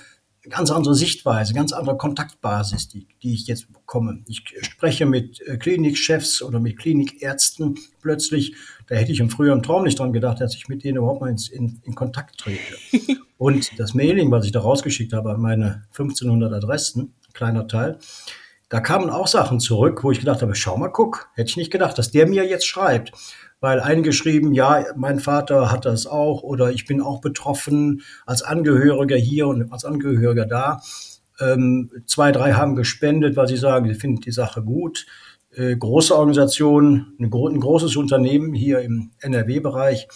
[0.49, 4.23] ganz andere Sichtweise, ganz andere Kontaktbasis, die, die ich jetzt bekomme.
[4.27, 8.55] Ich spreche mit äh, Klinikchefs oder mit Klinikärzten plötzlich.
[8.87, 11.31] Da hätte ich im früheren Traum nicht dran gedacht, dass ich mit denen überhaupt mal
[11.31, 12.77] ins, in, in Kontakt trete.
[13.39, 17.99] Und das Mailing, was ich da rausgeschickt habe an meine 1500 Adressen, kleiner Teil,
[18.69, 21.71] da kamen auch Sachen zurück, wo ich gedacht habe, schau mal, guck, hätte ich nicht
[21.71, 23.13] gedacht, dass der mir jetzt schreibt
[23.65, 29.17] weil eingeschrieben, ja, mein Vater hat das auch oder ich bin auch betroffen als Angehöriger
[29.17, 30.83] hier und als Angehöriger da.
[31.41, 35.07] Ähm, zwei, drei haben gespendet, weil sie sagen, sie finden die Sache gut.
[35.51, 40.09] Äh, große Organisation, ein, gro ein, großes Unternehmen hier im NRW-Bereich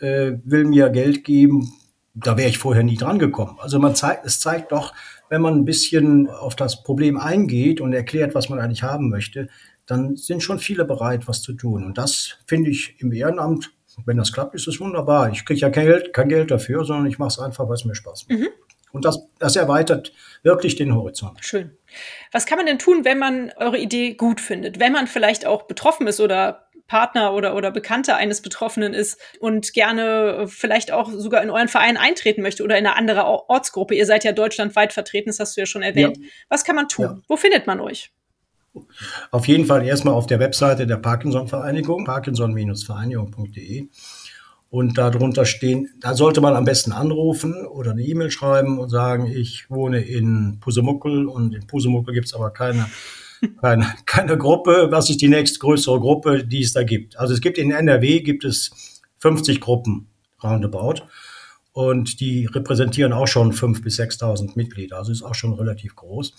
[0.00, 1.72] äh, will mir Geld geben.
[2.12, 3.56] Da wäre ich vorher nie dran gekommen.
[3.60, 4.92] Also man zeigt, es zeigt doch,
[5.30, 9.48] wenn man ein bisschen auf das Problem eingeht und erklärt, was man eigentlich haben möchte,
[9.86, 11.84] dann sind schon viele bereit, was zu tun.
[11.84, 13.72] Und das finde ich im Ehrenamt,
[14.04, 15.30] wenn das klappt, ist es wunderbar.
[15.30, 17.84] Ich kriege ja kein Geld, kein Geld dafür, sondern ich mache es einfach, weil es
[17.84, 18.40] mir Spaß macht.
[18.40, 18.48] Mhm.
[18.92, 20.12] Und das, das erweitert
[20.42, 21.38] wirklich den Horizont.
[21.44, 21.70] Schön.
[22.32, 24.80] Was kann man denn tun, wenn man eure Idee gut findet?
[24.80, 29.74] Wenn man vielleicht auch betroffen ist oder Partner oder, oder Bekannter eines Betroffenen ist und
[29.74, 33.94] gerne vielleicht auch sogar in euren Verein eintreten möchte oder in eine andere Ortsgruppe.
[33.94, 36.16] Ihr seid ja deutschlandweit vertreten, das hast du ja schon erwähnt.
[36.16, 36.24] Ja.
[36.48, 37.04] Was kann man tun?
[37.04, 37.18] Ja.
[37.28, 38.10] Wo findet man euch?
[39.30, 43.86] Auf jeden Fall erstmal auf der Webseite der Parkinson-Vereinigung, parkinson-vereinigung.de.
[44.68, 49.26] Und darunter stehen, da sollte man am besten anrufen oder eine E-Mail schreiben und sagen,
[49.26, 52.88] ich wohne in Pusemuckel und in Pusemuckel gibt es aber keine,
[53.60, 54.88] keine, keine Gruppe.
[54.90, 57.18] Was ist die nächstgrößere Gruppe, die es da gibt?
[57.18, 60.08] Also es gibt in NRW gibt es 50 Gruppen
[60.42, 61.02] roundabout.
[61.72, 64.96] Und die repräsentieren auch schon 5.000 bis 6.000 Mitglieder.
[64.96, 66.34] Also ist auch schon relativ groß.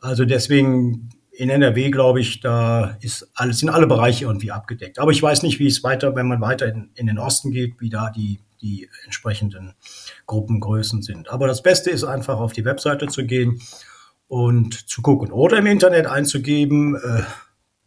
[0.00, 4.98] Also deswegen in NRW, glaube ich, da ist alles, sind alle Bereiche irgendwie abgedeckt.
[4.98, 7.80] Aber ich weiß nicht, wie es weiter, wenn man weiter in, in den Osten geht,
[7.80, 9.74] wie da die, die entsprechenden
[10.26, 11.30] Gruppengrößen sind.
[11.30, 13.60] Aber das Beste ist einfach auf die Webseite zu gehen
[14.28, 17.22] und zu gucken oder im Internet einzugeben, äh,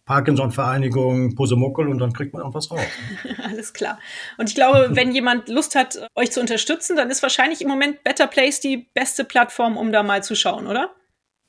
[0.06, 2.80] Parkinson-Vereinigung, Pusemuckel und dann kriegt man irgendwas raus.
[3.44, 4.00] Alles klar.
[4.38, 8.04] Und ich glaube, wenn jemand Lust hat, euch zu unterstützen, dann ist wahrscheinlich im Moment
[8.04, 10.92] Better Place die beste Plattform, um da mal zu schauen, oder?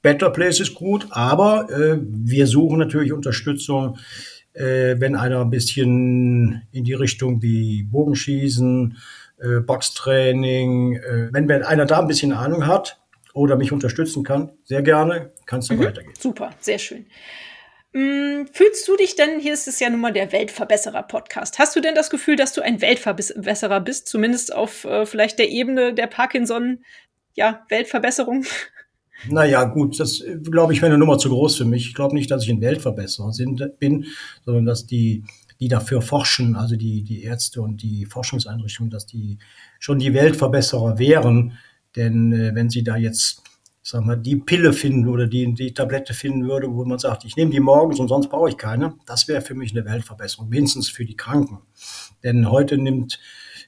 [0.03, 3.99] Better Place ist gut, aber äh, wir suchen natürlich Unterstützung,
[4.53, 8.97] äh, wenn einer ein bisschen in die Richtung wie Bogenschießen,
[9.39, 12.99] äh, Boxtraining, äh, wenn, wenn einer da ein bisschen Ahnung hat
[13.35, 15.85] oder mich unterstützen kann, sehr gerne, kann es dann mhm.
[15.85, 16.15] weitergehen.
[16.19, 17.07] Super, sehr schön.
[17.95, 21.81] Hm, fühlst du dich denn, hier ist es ja nun mal der Weltverbesserer-Podcast, hast du
[21.81, 26.07] denn das Gefühl, dass du ein Weltverbesserer bist, zumindest auf äh, vielleicht der Ebene der
[26.07, 26.81] Parkinson,
[27.35, 28.45] ja, Weltverbesserung?
[29.27, 31.89] Naja, gut, das glaube ich wäre eine Nummer zu groß für mich.
[31.89, 33.33] Ich glaube nicht, dass ich ein Weltverbesserer
[33.81, 34.07] bin,
[34.45, 35.25] sondern dass die,
[35.59, 39.39] die dafür forschen, also die, die Ärzte und die Forschungseinrichtungen, dass die
[39.81, 41.59] schon die Weltverbesserer wären.
[41.99, 43.43] Denn äh, wenn sie da jetzt,
[43.83, 47.37] sag mal, die Pille finden oder die, die Tablette finden würde, wo man sagt, ich
[47.37, 50.89] nehme die morgens und sonst brauche ich keine, das wäre für mich eine Weltverbesserung, mindestens
[50.89, 51.59] für die Kranken.
[52.23, 53.19] Denn heute nimmt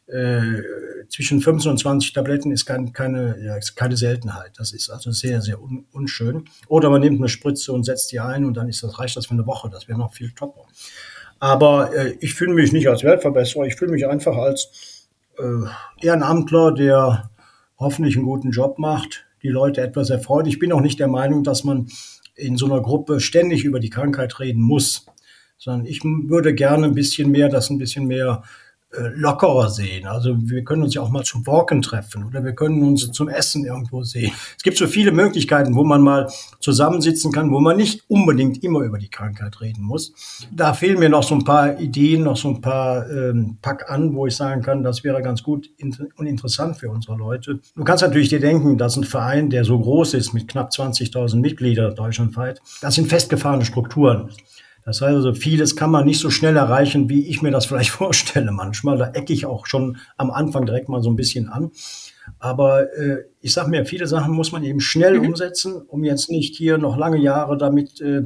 [0.07, 0.63] äh,
[1.09, 4.53] zwischen 15 und 20 Tabletten ist kein, keine, ja, ist keine Seltenheit.
[4.59, 6.45] Das ist also sehr, sehr un, unschön.
[6.69, 9.27] Oder man nimmt eine Spritze und setzt die ein und dann ist das, reicht das
[9.27, 9.71] für eine Woche.
[9.71, 10.67] Das wäre noch viel topper.
[11.41, 13.65] Aber äh, ich fühle mich nicht als Weltverbesserer.
[13.67, 17.30] Ich fühle mich einfach als äh, Ehrenamtler, der
[17.81, 20.47] hoffentlich einen guten Job macht, die Leute etwas erfreut.
[20.47, 21.89] Ich bin auch nicht der Meinung, dass man
[22.37, 25.07] in so einer Gruppe ständig über die Krankheit reden muss,
[25.59, 28.43] sondern ich würde gerne ein bisschen mehr, das ein bisschen mehr
[28.93, 30.07] lockerer sehen.
[30.07, 33.29] Also wir können uns ja auch mal zum Walken treffen oder wir können uns zum
[33.29, 34.33] Essen irgendwo sehen.
[34.57, 38.81] Es gibt so viele Möglichkeiten, wo man mal zusammensitzen kann, wo man nicht unbedingt immer
[38.81, 40.13] über die Krankheit reden muss.
[40.51, 44.15] Da fehlen mir noch so ein paar Ideen, noch so ein paar ähm, Pack an,
[44.15, 45.71] wo ich sagen kann, das wäre ganz gut
[46.17, 47.61] und interessant für unsere Leute.
[47.77, 51.37] Du kannst natürlich dir denken, dass ein Verein, der so groß ist mit knapp 20.000
[51.37, 54.31] Mitgliedern deutschlandweit, das sind festgefahrene Strukturen.
[54.85, 57.91] Das heißt also, vieles kann man nicht so schnell erreichen, wie ich mir das vielleicht
[57.91, 58.99] vorstelle manchmal.
[58.99, 61.71] Da ecke ich auch schon am Anfang direkt mal so ein bisschen an.
[62.39, 65.29] Aber äh, ich sage mir, viele Sachen muss man eben schnell mhm.
[65.29, 68.23] umsetzen, um jetzt nicht hier noch lange Jahre damit äh,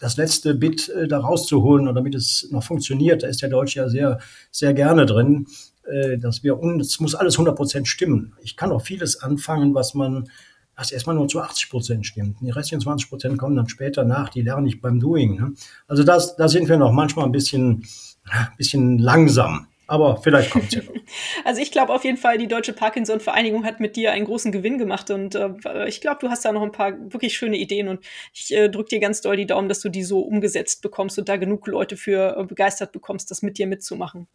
[0.00, 3.22] das letzte Bit äh, da rauszuholen und damit es noch funktioniert.
[3.22, 4.18] Da ist der Deutsche ja sehr,
[4.50, 5.46] sehr gerne drin,
[5.84, 8.34] äh, dass wir, es muss alles 100 Prozent stimmen.
[8.42, 10.28] Ich kann auch vieles anfangen, was man
[10.76, 12.38] was erstmal nur zu 80 Prozent stimmt.
[12.40, 15.36] Die restlichen 20 Prozent kommen dann später nach, die lerne ich beim Doing.
[15.36, 15.52] Ne?
[15.88, 17.86] Also das, da sind wir noch manchmal ein bisschen,
[18.30, 19.68] ein bisschen langsam.
[19.88, 20.92] Aber vielleicht kommt es ja noch.
[21.44, 24.78] Also ich glaube auf jeden Fall, die Deutsche Parkinson-Vereinigung hat mit dir einen großen Gewinn
[24.78, 28.04] gemacht und äh, ich glaube, du hast da noch ein paar wirklich schöne Ideen und
[28.34, 31.28] ich äh, drücke dir ganz doll die Daumen, dass du die so umgesetzt bekommst und
[31.28, 34.26] da genug Leute für äh, begeistert bekommst, das mit dir mitzumachen.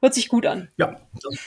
[0.00, 0.68] Hört sich gut an.
[0.78, 1.38] Ja, das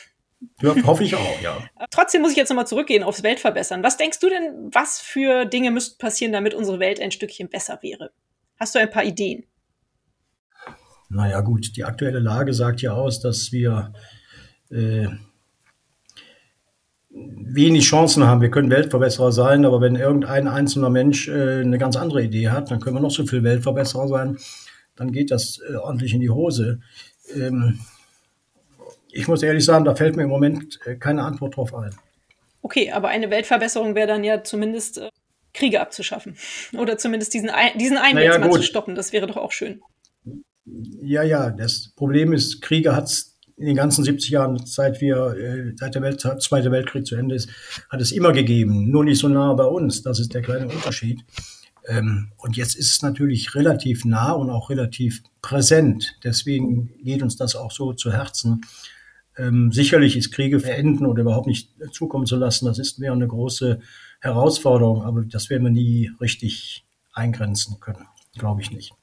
[0.62, 1.58] ja, hoffe ich auch, ja.
[1.90, 3.84] Trotzdem muss ich jetzt nochmal zurückgehen aufs Weltverbessern.
[3.84, 7.80] Was denkst du denn, was für Dinge müssten passieren, damit unsere Welt ein Stückchen besser
[7.82, 8.12] wäre?
[8.60, 9.46] Hast du ein paar Ideen?
[11.10, 13.94] Naja, gut, die aktuelle Lage sagt ja aus, dass wir
[14.70, 15.08] äh,
[17.10, 18.42] wenig Chancen haben.
[18.42, 22.70] Wir können Weltverbesserer sein, aber wenn irgendein einzelner Mensch äh, eine ganz andere Idee hat,
[22.70, 24.38] dann können wir noch so viel Weltverbesserer sein,
[24.96, 26.80] dann geht das äh, ordentlich in die Hose.
[27.34, 27.80] Ähm,
[29.18, 31.94] ich muss ehrlich sagen, da fällt mir im Moment äh, keine Antwort drauf ein.
[32.62, 35.10] Okay, aber eine Weltverbesserung wäre dann ja zumindest äh,
[35.54, 36.38] Kriege abzuschaffen.
[36.78, 38.96] Oder zumindest diesen, Ein diesen Einwärts naja, mal zu stoppen.
[38.96, 39.82] Das wäre doch auch schön.
[41.02, 45.36] Ja, ja, das Problem ist, Kriege hat es in den ganzen 70 Jahren, seit wir,
[45.36, 47.50] äh, seit der Welt, Zweite Weltkrieg zu Ende ist,
[47.90, 48.92] hat es immer gegeben.
[48.92, 50.04] Nur nicht so nah bei uns.
[50.04, 51.24] Das ist der kleine Unterschied.
[51.88, 56.18] Ähm, und jetzt ist es natürlich relativ nah und auch relativ präsent.
[56.24, 58.62] Deswegen geht uns das auch so zu Herzen.
[59.38, 63.28] Ähm, sicherlich ist Kriege verenden oder überhaupt nicht zukommen zu lassen, das ist mir eine
[63.28, 63.80] große
[64.20, 68.08] Herausforderung, aber das werden wir nie richtig eingrenzen können,
[68.38, 68.94] glaube ich nicht.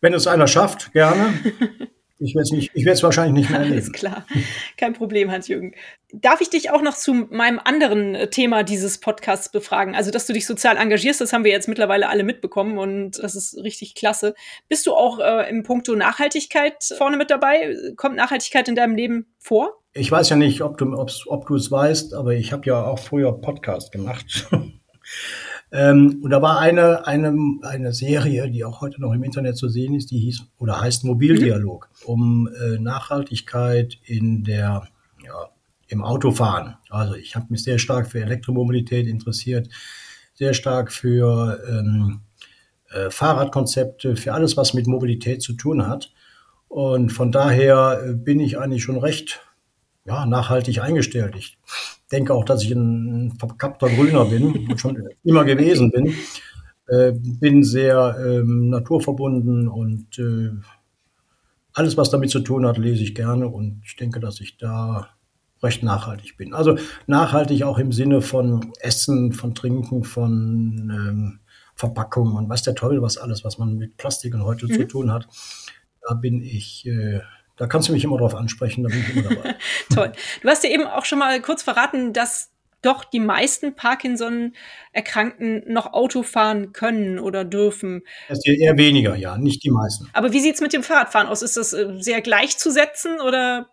[0.00, 1.32] Wenn es einer schafft, gerne.
[2.22, 3.78] Ich werde es nicht, ich werde es wahrscheinlich nicht mehr erleben.
[3.78, 4.26] Alles klar.
[4.76, 5.74] Kein Problem, Hans-Jürgen.
[6.12, 9.94] Darf ich dich auch noch zu meinem anderen äh, Thema dieses Podcasts befragen?
[9.94, 13.34] Also, dass du dich sozial engagierst, das haben wir jetzt mittlerweile alle mitbekommen und das
[13.34, 14.34] ist richtig klasse.
[14.68, 17.74] Bist du auch äh, im Punkto Nachhaltigkeit vorne mit dabei?
[17.96, 19.80] Kommt Nachhaltigkeit in deinem Leben vor?
[19.94, 22.98] Ich weiß ja nicht, ob du, ob du es weißt, aber ich habe ja auch
[22.98, 24.46] früher Podcast gemacht.
[25.72, 29.68] Ähm, und da war eine, eine, eine Serie, die auch heute noch im Internet zu
[29.68, 32.06] sehen ist, die hieß oder heißt Mobildialog, mhm.
[32.06, 34.88] um äh, Nachhaltigkeit in der,
[35.24, 35.48] ja,
[35.86, 36.76] im Autofahren.
[36.88, 39.68] Also ich habe mich sehr stark für Elektromobilität interessiert,
[40.34, 42.20] sehr stark für ähm,
[42.90, 46.12] äh, Fahrradkonzepte, für alles, was mit Mobilität zu tun hat.
[46.68, 49.40] Und von daher äh, bin ich eigentlich schon recht
[50.04, 51.34] ja, nachhaltig eingestellt.
[51.36, 51.58] Ich
[52.10, 56.14] denke auch, dass ich ein verkappter Grüner bin und schon immer gewesen bin.
[56.86, 60.50] Äh, bin sehr ähm, naturverbunden und äh,
[61.72, 65.08] alles, was damit zu tun hat, lese ich gerne und ich denke, dass ich da
[65.62, 66.52] recht nachhaltig bin.
[66.52, 71.40] Also nachhaltig auch im Sinne von Essen, von Trinken, von ähm,
[71.74, 74.72] Verpackung und was der Teufel, was alles, was man mit Plastiken heute mhm.
[74.72, 75.28] zu tun hat.
[76.06, 77.20] Da bin ich äh,
[77.60, 79.54] da kannst du mich immer drauf ansprechen, da bin ich immer dabei.
[79.94, 80.12] Toll.
[80.40, 82.48] Du hast ja eben auch schon mal kurz verraten, dass
[82.80, 88.00] doch die meisten Parkinson-Erkrankten noch Auto fahren können oder dürfen.
[88.30, 90.08] Das ist eher weniger, ja, nicht die meisten.
[90.14, 91.42] Aber wie sieht es mit dem Fahrradfahren aus?
[91.42, 93.68] Ist das äh, sehr gleichzusetzen oder?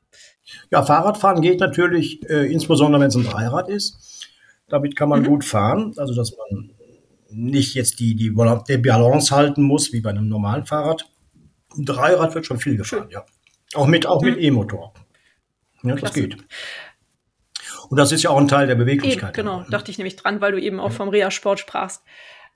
[0.69, 4.27] Ja, Fahrradfahren geht natürlich, äh, insbesondere wenn es ein Dreirad ist.
[4.67, 5.27] Damit kann man mhm.
[5.27, 6.71] gut fahren, also dass man
[7.29, 8.35] nicht jetzt die, die,
[8.67, 11.09] die Balance halten muss, wie bei einem normalen Fahrrad.
[11.77, 13.11] Ein Dreirad wird schon viel gefahren, Schön.
[13.11, 13.23] ja.
[13.74, 14.38] Auch mit, auch mit.
[14.38, 14.93] E-Motor.
[15.84, 16.38] Ja, das geht.
[17.89, 19.38] Und das ist ja auch ein Teil der Beweglichkeit.
[19.38, 22.03] Eben, genau, dachte ich nämlich dran, weil du eben auch vom Reha-Sport sprachst.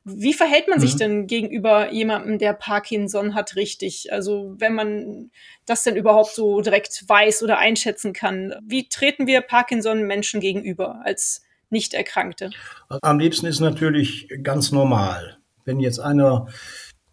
[0.04, 1.00] Wie verhält man sich mhm.
[1.00, 4.12] denn gegenüber jemandem, der Parkinson hat, richtig?
[4.12, 5.32] Also wenn man
[5.66, 11.44] das denn überhaupt so direkt weiß oder einschätzen kann, wie treten wir Parkinson-Menschen gegenüber als
[11.70, 12.50] Nicht-Erkrankte?
[12.90, 15.38] Am liebsten ist natürlich ganz normal.
[15.66, 16.48] Wenn jetzt einer,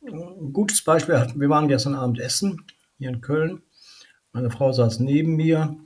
[0.02, 2.64] ein gutes Beispiel hat, wir waren gestern Abend essen
[2.98, 3.62] hier in Köln
[4.38, 5.76] meine Frau saß neben mir.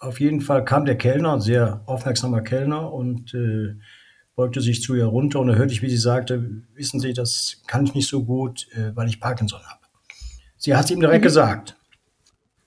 [0.00, 3.76] Auf jeden Fall kam der Kellner, ein sehr aufmerksamer Kellner, und äh,
[4.34, 5.38] beugte sich zu ihr runter.
[5.38, 8.66] Und da hörte ich, wie sie sagte: Wissen Sie, das kann ich nicht so gut,
[8.74, 9.80] äh, weil ich Parkinson habe.
[10.56, 11.28] Sie hat es ihm direkt mhm.
[11.28, 11.76] gesagt.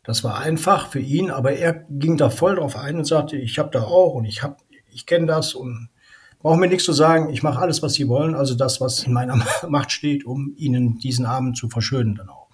[0.04, 3.60] Das war einfach für ihn, aber er ging da voll drauf ein und sagte: Ich
[3.60, 4.60] habe da auch und ich, hab,
[4.90, 5.90] ich kenne das und
[6.40, 7.34] brauche mir nichts zu sagen.
[7.34, 11.00] Ich mache alles, was Sie wollen, also das, was in meiner Macht steht, um Ihnen
[11.00, 12.48] diesen Abend zu verschönen dann auch.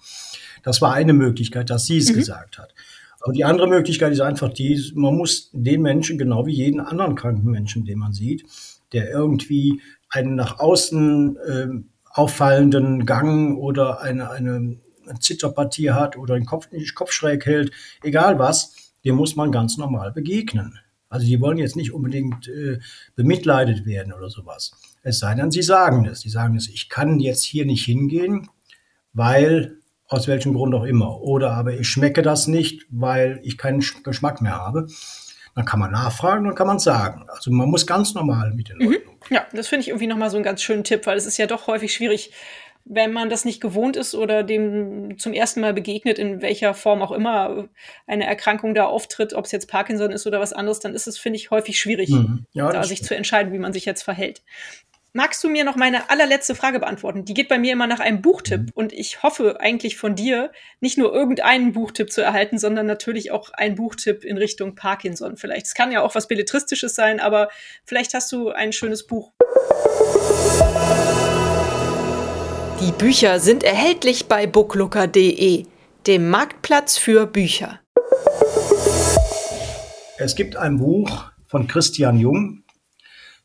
[0.62, 2.16] Das war eine Möglichkeit, dass sie es mhm.
[2.16, 2.74] gesagt hat.
[3.20, 7.14] Aber die andere Möglichkeit ist einfach die, man muss den Menschen, genau wie jeden anderen
[7.14, 8.44] kranken Menschen, den man sieht,
[8.92, 11.68] der irgendwie einen nach außen äh,
[12.10, 14.78] auffallenden Gang oder eine, eine
[15.20, 19.76] Zitterpartie hat oder den Kopf nicht Kopf schräg hält, egal was, dem muss man ganz
[19.76, 20.78] normal begegnen.
[21.08, 22.78] Also die wollen jetzt nicht unbedingt äh,
[23.16, 24.72] bemitleidet werden oder sowas.
[25.02, 26.20] Es sei denn, sie sagen es.
[26.20, 28.48] Sie sagen es, ich kann jetzt hier nicht hingehen,
[29.12, 29.78] weil
[30.08, 31.20] aus welchem Grund auch immer.
[31.20, 34.88] Oder aber ich schmecke das nicht, weil ich keinen Geschmack mehr habe.
[35.54, 37.26] Dann kann man nachfragen und kann man sagen.
[37.28, 38.92] Also man muss ganz normal mit den mhm.
[38.92, 39.10] Leuten.
[39.30, 41.46] Ja, das finde ich irgendwie nochmal so einen ganz schönen Tipp, weil es ist ja
[41.46, 42.32] doch häufig schwierig,
[42.90, 47.02] wenn man das nicht gewohnt ist oder dem zum ersten Mal begegnet, in welcher Form
[47.02, 47.68] auch immer
[48.06, 51.18] eine Erkrankung da auftritt, ob es jetzt Parkinson ist oder was anderes, dann ist es,
[51.18, 52.46] finde ich, häufig schwierig, mhm.
[52.52, 53.08] ja, da sich stimmt.
[53.08, 54.42] zu entscheiden, wie man sich jetzt verhält.
[55.14, 57.24] Magst du mir noch meine allerletzte Frage beantworten?
[57.24, 58.72] Die geht bei mir immer nach einem Buchtipp mhm.
[58.74, 63.50] und ich hoffe eigentlich von dir nicht nur irgendeinen Buchtipp zu erhalten, sondern natürlich auch
[63.54, 65.64] einen Buchtipp in Richtung Parkinson vielleicht.
[65.64, 67.48] Es kann ja auch was Belletristisches sein, aber
[67.84, 69.32] vielleicht hast du ein schönes Buch.
[72.80, 75.64] Die Bücher sind erhältlich bei booklooker.de,
[76.06, 77.80] dem Marktplatz für Bücher.
[80.18, 82.62] Es gibt ein Buch von Christian Jung,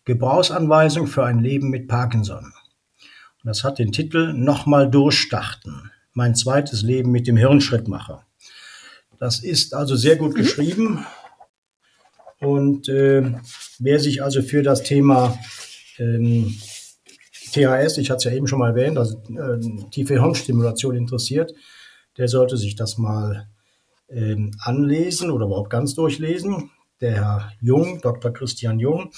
[0.05, 2.45] Gebrauchsanweisung für ein Leben mit Parkinson.
[2.45, 5.91] Und das hat den Titel Nochmal durchstarten.
[6.13, 8.25] Mein zweites Leben mit dem Hirnschrittmacher.
[9.19, 10.37] Das ist also sehr gut mhm.
[10.37, 11.05] geschrieben.
[12.39, 13.33] Und äh,
[13.79, 15.37] wer sich also für das Thema
[15.97, 16.53] ähm,
[17.53, 21.53] THS, ich hatte es ja eben schon mal erwähnt, also äh, tiefe Hirnstimulation interessiert,
[22.17, 23.47] der sollte sich das mal
[24.09, 26.71] ähm, anlesen oder überhaupt ganz durchlesen.
[26.99, 28.33] Der Herr Jung, Dr.
[28.33, 29.11] Christian Jung,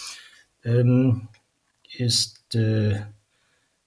[0.66, 1.30] ähm,
[1.98, 3.00] ist äh,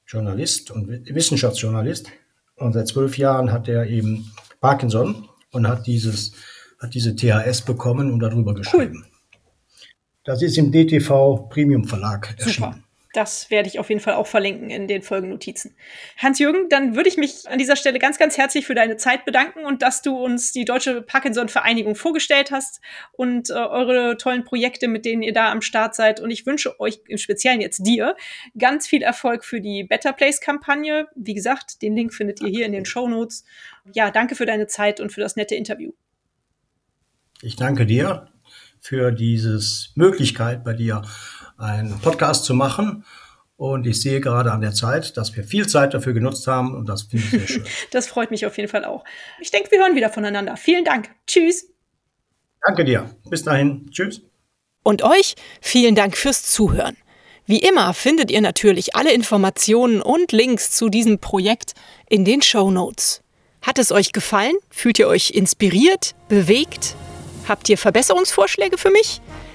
[0.07, 2.11] Journalist und Wissenschaftsjournalist.
[2.57, 6.33] Und seit zwölf Jahren hat er eben Parkinson und hat dieses,
[6.81, 9.05] hat diese THS bekommen und darüber geschrieben.
[9.05, 9.12] Cool.
[10.24, 12.72] Das ist im DTV Premium Verlag erschienen.
[12.72, 12.88] Super.
[13.14, 15.74] Das werde ich auf jeden Fall auch verlinken in den Folgennotizen.
[16.18, 19.64] Hans-Jürgen, dann würde ich mich an dieser Stelle ganz, ganz herzlich für deine Zeit bedanken
[19.64, 22.80] und dass du uns die Deutsche Parkinson-Vereinigung vorgestellt hast
[23.12, 26.20] und äh, eure tollen Projekte, mit denen ihr da am Start seid.
[26.20, 28.14] Und ich wünsche euch im Speziellen jetzt dir
[28.59, 31.09] ganz viel Erfolg für die Better Place-Kampagne.
[31.14, 33.44] Wie gesagt, den Link findet ihr hier in den Show Notes.
[33.94, 35.92] Ja, danke für deine Zeit und für das nette Interview.
[37.40, 38.28] Ich danke dir
[38.80, 41.02] für dieses Möglichkeit bei dir
[41.59, 43.04] einen Podcast zu machen.
[43.56, 46.88] Und ich sehe gerade an der Zeit, dass wir viel Zeit dafür genutzt haben und
[46.88, 47.64] das finde ich sehr schön.
[47.90, 49.04] das freut mich auf jeden Fall auch.
[49.40, 50.56] Ich denke, wir hören wieder voneinander.
[50.56, 51.11] Vielen Dank.
[51.26, 51.66] Tschüss.
[52.64, 53.11] Danke dir.
[53.28, 53.90] Bis dahin.
[53.90, 54.22] Tschüss.
[54.84, 56.96] Und euch vielen Dank fürs Zuhören.
[57.46, 61.72] Wie immer findet ihr natürlich alle Informationen und Links zu diesem Projekt
[62.09, 63.22] in den Show Notes.
[63.62, 64.54] Hat es euch gefallen?
[64.70, 66.94] Fühlt ihr euch inspiriert, bewegt?
[67.48, 69.20] Habt ihr Verbesserungsvorschläge für mich?